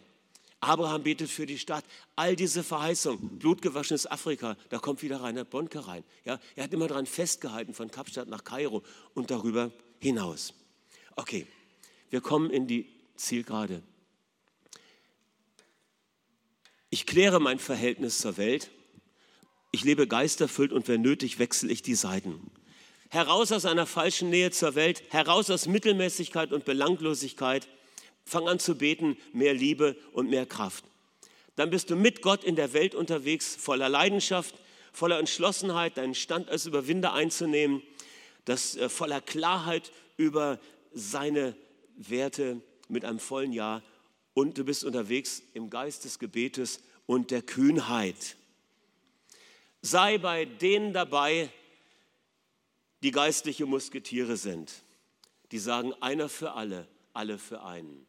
Abraham 0.61 1.03
betet 1.03 1.29
für 1.29 1.45
die 1.45 1.59
Stadt. 1.59 1.85
All 2.15 2.35
diese 2.35 2.63
Verheißungen, 2.63 3.37
blutgewaschenes 3.37 4.09
Afrika, 4.09 4.57
da 4.69 4.79
kommt 4.79 5.03
wieder 5.03 5.21
Reinhard 5.21 5.49
Bonke 5.49 5.85
rein. 5.85 6.03
Ja, 6.23 6.39
er 6.55 6.63
hat 6.63 6.73
immer 6.73 6.87
daran 6.87 7.05
festgehalten, 7.05 7.73
von 7.73 7.91
Kapstadt 7.91 8.29
nach 8.29 8.43
Kairo 8.43 8.81
und 9.13 9.29
darüber 9.29 9.71
hinaus. 9.99 10.53
Okay, 11.15 11.45
wir 12.09 12.21
kommen 12.21 12.49
in 12.49 12.67
die 12.67 12.87
Zielgerade. 13.17 13.83
Ich 16.89 17.05
kläre 17.05 17.39
mein 17.39 17.59
Verhältnis 17.59 18.19
zur 18.19 18.37
Welt. 18.37 18.71
Ich 19.71 19.83
lebe 19.83 20.07
geisterfüllt 20.07 20.71
und 20.71 20.87
wenn 20.87 21.01
nötig 21.01 21.37
wechsle 21.37 21.71
ich 21.71 21.81
die 21.81 21.95
Seiten 21.95 22.39
heraus 23.09 23.51
aus 23.51 23.65
einer 23.65 23.85
falschen 23.85 24.29
Nähe 24.29 24.51
zur 24.51 24.75
Welt, 24.75 25.03
heraus 25.09 25.49
aus 25.49 25.67
Mittelmäßigkeit 25.67 26.51
und 26.51 26.65
Belanglosigkeit. 26.65 27.67
Fang 28.25 28.47
an 28.47 28.59
zu 28.59 28.75
beten, 28.75 29.17
mehr 29.33 29.53
Liebe 29.53 29.95
und 30.13 30.29
mehr 30.29 30.45
Kraft. 30.45 30.83
Dann 31.55 31.69
bist 31.69 31.89
du 31.89 31.95
mit 31.95 32.21
Gott 32.21 32.43
in 32.43 32.55
der 32.55 32.73
Welt 32.73 32.95
unterwegs, 32.95 33.55
voller 33.55 33.87
Leidenschaft, 33.87 34.55
voller 34.91 35.19
Entschlossenheit, 35.19 35.97
deinen 35.97 36.15
Stand 36.15 36.49
als 36.49 36.65
Überwinder 36.65 37.13
einzunehmen, 37.13 37.81
das 38.45 38.75
äh, 38.75 38.89
voller 38.89 39.21
Klarheit 39.21 39.91
über 40.17 40.59
seine 40.93 41.55
Werte 41.97 42.61
mit 42.87 43.05
einem 43.05 43.19
vollen 43.19 43.53
Ja. 43.53 43.81
Und 44.33 44.57
du 44.57 44.65
bist 44.65 44.83
unterwegs 44.83 45.43
im 45.53 45.69
Geist 45.69 46.03
des 46.03 46.19
Gebetes 46.19 46.81
und 47.05 47.31
der 47.31 47.41
Kühnheit. 47.41 48.35
Sei 49.81 50.17
bei 50.17 50.45
denen 50.45 50.93
dabei, 50.93 51.49
die 53.05 53.11
geistliche 53.11 53.67
Musketiere 53.67 54.35
sind. 54.35 54.71
Die 55.51 55.59
sagen, 55.59 55.93
einer 56.01 56.27
für 56.27 56.53
alle, 56.53 56.87
alle 57.13 57.37
für 57.37 57.61
einen. 57.61 58.07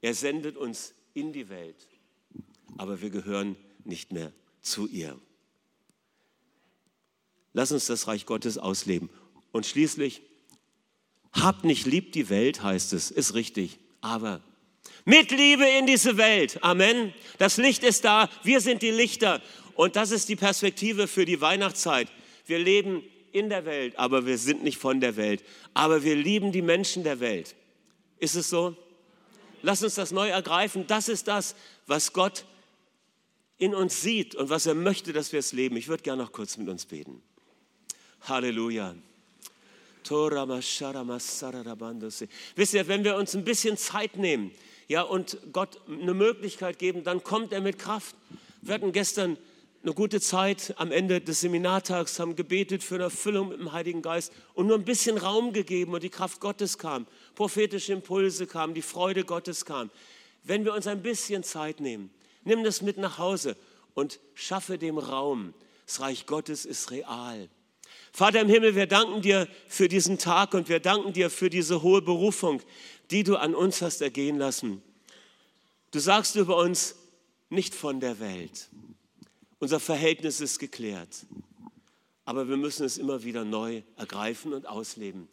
Er 0.00 0.14
sendet 0.14 0.56
uns 0.56 0.94
in 1.14 1.32
die 1.32 1.48
Welt, 1.48 1.88
aber 2.78 3.02
wir 3.02 3.10
gehören 3.10 3.56
nicht 3.82 4.12
mehr 4.12 4.32
zu 4.62 4.86
ihr. 4.86 5.20
Lass 7.54 7.72
uns 7.72 7.86
das 7.86 8.06
Reich 8.06 8.24
Gottes 8.24 8.56
ausleben. 8.56 9.10
Und 9.50 9.66
schließlich, 9.66 10.22
habt 11.32 11.64
nicht 11.64 11.86
lieb 11.86 12.12
die 12.12 12.28
Welt, 12.28 12.62
heißt 12.62 12.92
es, 12.92 13.10
ist 13.10 13.34
richtig, 13.34 13.80
aber 14.00 14.44
mit 15.04 15.32
Liebe 15.32 15.66
in 15.80 15.86
diese 15.86 16.16
Welt. 16.16 16.62
Amen. 16.62 17.12
Das 17.38 17.56
Licht 17.56 17.82
ist 17.82 18.04
da, 18.04 18.30
wir 18.44 18.60
sind 18.60 18.82
die 18.82 18.92
Lichter. 18.92 19.42
Und 19.74 19.96
das 19.96 20.12
ist 20.12 20.28
die 20.28 20.36
Perspektive 20.36 21.08
für 21.08 21.24
die 21.24 21.40
Weihnachtszeit. 21.40 22.12
Wir 22.46 22.60
leben 22.60 23.02
in 23.36 23.50
der 23.50 23.66
Welt, 23.66 23.98
aber 23.98 24.24
wir 24.24 24.38
sind 24.38 24.64
nicht 24.64 24.78
von 24.78 25.00
der 25.00 25.16
Welt. 25.16 25.44
Aber 25.74 26.02
wir 26.02 26.16
lieben 26.16 26.52
die 26.52 26.62
Menschen 26.62 27.04
der 27.04 27.20
Welt. 27.20 27.54
Ist 28.18 28.34
es 28.34 28.48
so? 28.48 28.74
Lass 29.62 29.82
uns 29.82 29.94
das 29.94 30.10
neu 30.10 30.28
ergreifen. 30.28 30.86
Das 30.86 31.08
ist 31.08 31.28
das, 31.28 31.54
was 31.86 32.12
Gott 32.12 32.46
in 33.58 33.74
uns 33.74 34.00
sieht 34.00 34.34
und 34.34 34.48
was 34.48 34.66
er 34.66 34.74
möchte, 34.74 35.12
dass 35.12 35.32
wir 35.32 35.40
es 35.40 35.52
leben. 35.52 35.76
Ich 35.76 35.88
würde 35.88 36.02
gerne 36.02 36.22
noch 36.22 36.32
kurz 36.32 36.56
mit 36.56 36.68
uns 36.68 36.86
beten. 36.86 37.22
Halleluja. 38.22 38.94
Wisst 40.08 40.80
ihr, 42.74 42.88
wenn 42.88 43.04
wir 43.04 43.16
uns 43.16 43.34
ein 43.34 43.44
bisschen 43.44 43.76
Zeit 43.76 44.16
nehmen 44.16 44.52
ja, 44.88 45.02
und 45.02 45.36
Gott 45.52 45.80
eine 45.88 46.14
Möglichkeit 46.14 46.78
geben, 46.78 47.02
dann 47.02 47.22
kommt 47.22 47.52
er 47.52 47.60
mit 47.60 47.78
Kraft. 47.78 48.14
Wir 48.62 48.74
hatten 48.74 48.92
gestern 48.92 49.36
eine 49.86 49.94
gute 49.94 50.20
Zeit 50.20 50.74
am 50.78 50.90
Ende 50.90 51.20
des 51.20 51.42
Seminartags, 51.42 52.18
haben 52.18 52.34
gebetet 52.34 52.82
für 52.82 52.96
eine 52.96 53.04
Erfüllung 53.04 53.50
mit 53.50 53.60
dem 53.60 53.70
Heiligen 53.70 54.02
Geist 54.02 54.32
und 54.54 54.66
nur 54.66 54.76
ein 54.76 54.84
bisschen 54.84 55.16
Raum 55.16 55.52
gegeben 55.52 55.94
und 55.94 56.02
die 56.02 56.10
Kraft 56.10 56.40
Gottes 56.40 56.76
kam, 56.76 57.06
prophetische 57.36 57.92
Impulse 57.92 58.48
kamen, 58.48 58.74
die 58.74 58.82
Freude 58.82 59.22
Gottes 59.22 59.64
kam. 59.64 59.90
Wenn 60.42 60.64
wir 60.64 60.74
uns 60.74 60.88
ein 60.88 61.02
bisschen 61.02 61.44
Zeit 61.44 61.78
nehmen, 61.78 62.10
nimm 62.42 62.64
das 62.64 62.82
mit 62.82 62.98
nach 62.98 63.18
Hause 63.18 63.56
und 63.94 64.18
schaffe 64.34 64.76
dem 64.76 64.98
Raum. 64.98 65.54
Das 65.86 66.00
Reich 66.00 66.26
Gottes 66.26 66.64
ist 66.64 66.90
real. 66.90 67.48
Vater 68.10 68.40
im 68.40 68.48
Himmel, 68.48 68.74
wir 68.74 68.88
danken 68.88 69.22
dir 69.22 69.46
für 69.68 69.86
diesen 69.86 70.18
Tag 70.18 70.54
und 70.54 70.68
wir 70.68 70.80
danken 70.80 71.12
dir 71.12 71.30
für 71.30 71.48
diese 71.48 71.82
hohe 71.82 72.02
Berufung, 72.02 72.60
die 73.12 73.22
du 73.22 73.36
an 73.36 73.54
uns 73.54 73.82
hast 73.82 74.00
ergehen 74.00 74.36
lassen. 74.36 74.82
Du 75.92 76.00
sagst 76.00 76.34
über 76.34 76.56
uns, 76.56 76.96
nicht 77.50 77.72
von 77.72 78.00
der 78.00 78.18
Welt. 78.18 78.68
Unser 79.66 79.80
Verhältnis 79.80 80.40
ist 80.40 80.60
geklärt. 80.60 81.26
Aber 82.24 82.48
wir 82.48 82.56
müssen 82.56 82.86
es 82.86 82.98
immer 82.98 83.24
wieder 83.24 83.44
neu 83.44 83.82
ergreifen 83.96 84.52
und 84.52 84.64
ausleben. 84.68 85.26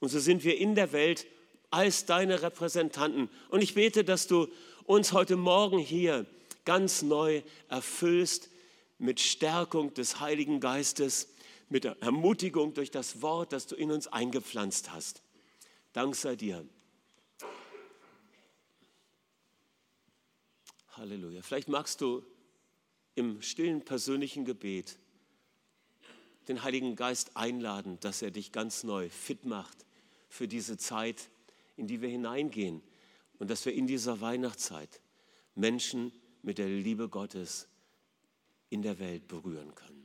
Und 0.00 0.08
so 0.08 0.18
sind 0.18 0.42
wir 0.42 0.58
in 0.58 0.74
der 0.74 0.90
Welt 0.90 1.24
als 1.70 2.04
deine 2.04 2.42
Repräsentanten. 2.42 3.30
Und 3.48 3.62
ich 3.62 3.74
bete, 3.74 4.02
dass 4.02 4.26
du 4.26 4.48
uns 4.86 5.12
heute 5.12 5.36
Morgen 5.36 5.78
hier 5.78 6.26
ganz 6.64 7.02
neu 7.02 7.44
erfüllst 7.68 8.50
mit 8.98 9.20
Stärkung 9.20 9.94
des 9.94 10.18
Heiligen 10.18 10.58
Geistes, 10.58 11.28
mit 11.68 11.84
Ermutigung 11.84 12.74
durch 12.74 12.90
das 12.90 13.22
Wort, 13.22 13.52
das 13.52 13.68
du 13.68 13.76
in 13.76 13.92
uns 13.92 14.08
eingepflanzt 14.08 14.90
hast. 14.90 15.22
Dank 15.92 16.16
sei 16.16 16.34
dir. 16.34 16.66
Halleluja. 20.96 21.40
Vielleicht 21.42 21.68
magst 21.68 22.00
du 22.00 22.24
im 23.16 23.42
stillen 23.42 23.82
persönlichen 23.84 24.44
Gebet 24.44 24.98
den 26.48 26.62
Heiligen 26.62 26.94
Geist 26.94 27.36
einladen, 27.36 27.98
dass 28.00 28.22
er 28.22 28.30
dich 28.30 28.52
ganz 28.52 28.84
neu 28.84 29.08
fit 29.08 29.44
macht 29.44 29.84
für 30.28 30.46
diese 30.46 30.76
Zeit, 30.76 31.28
in 31.76 31.88
die 31.88 32.00
wir 32.00 32.08
hineingehen 32.08 32.82
und 33.38 33.50
dass 33.50 33.64
wir 33.64 33.72
in 33.72 33.86
dieser 33.86 34.20
Weihnachtszeit 34.20 35.00
Menschen 35.54 36.12
mit 36.42 36.58
der 36.58 36.68
Liebe 36.68 37.08
Gottes 37.08 37.68
in 38.70 38.82
der 38.82 38.98
Welt 38.98 39.26
berühren 39.26 39.74
können. 39.74 39.95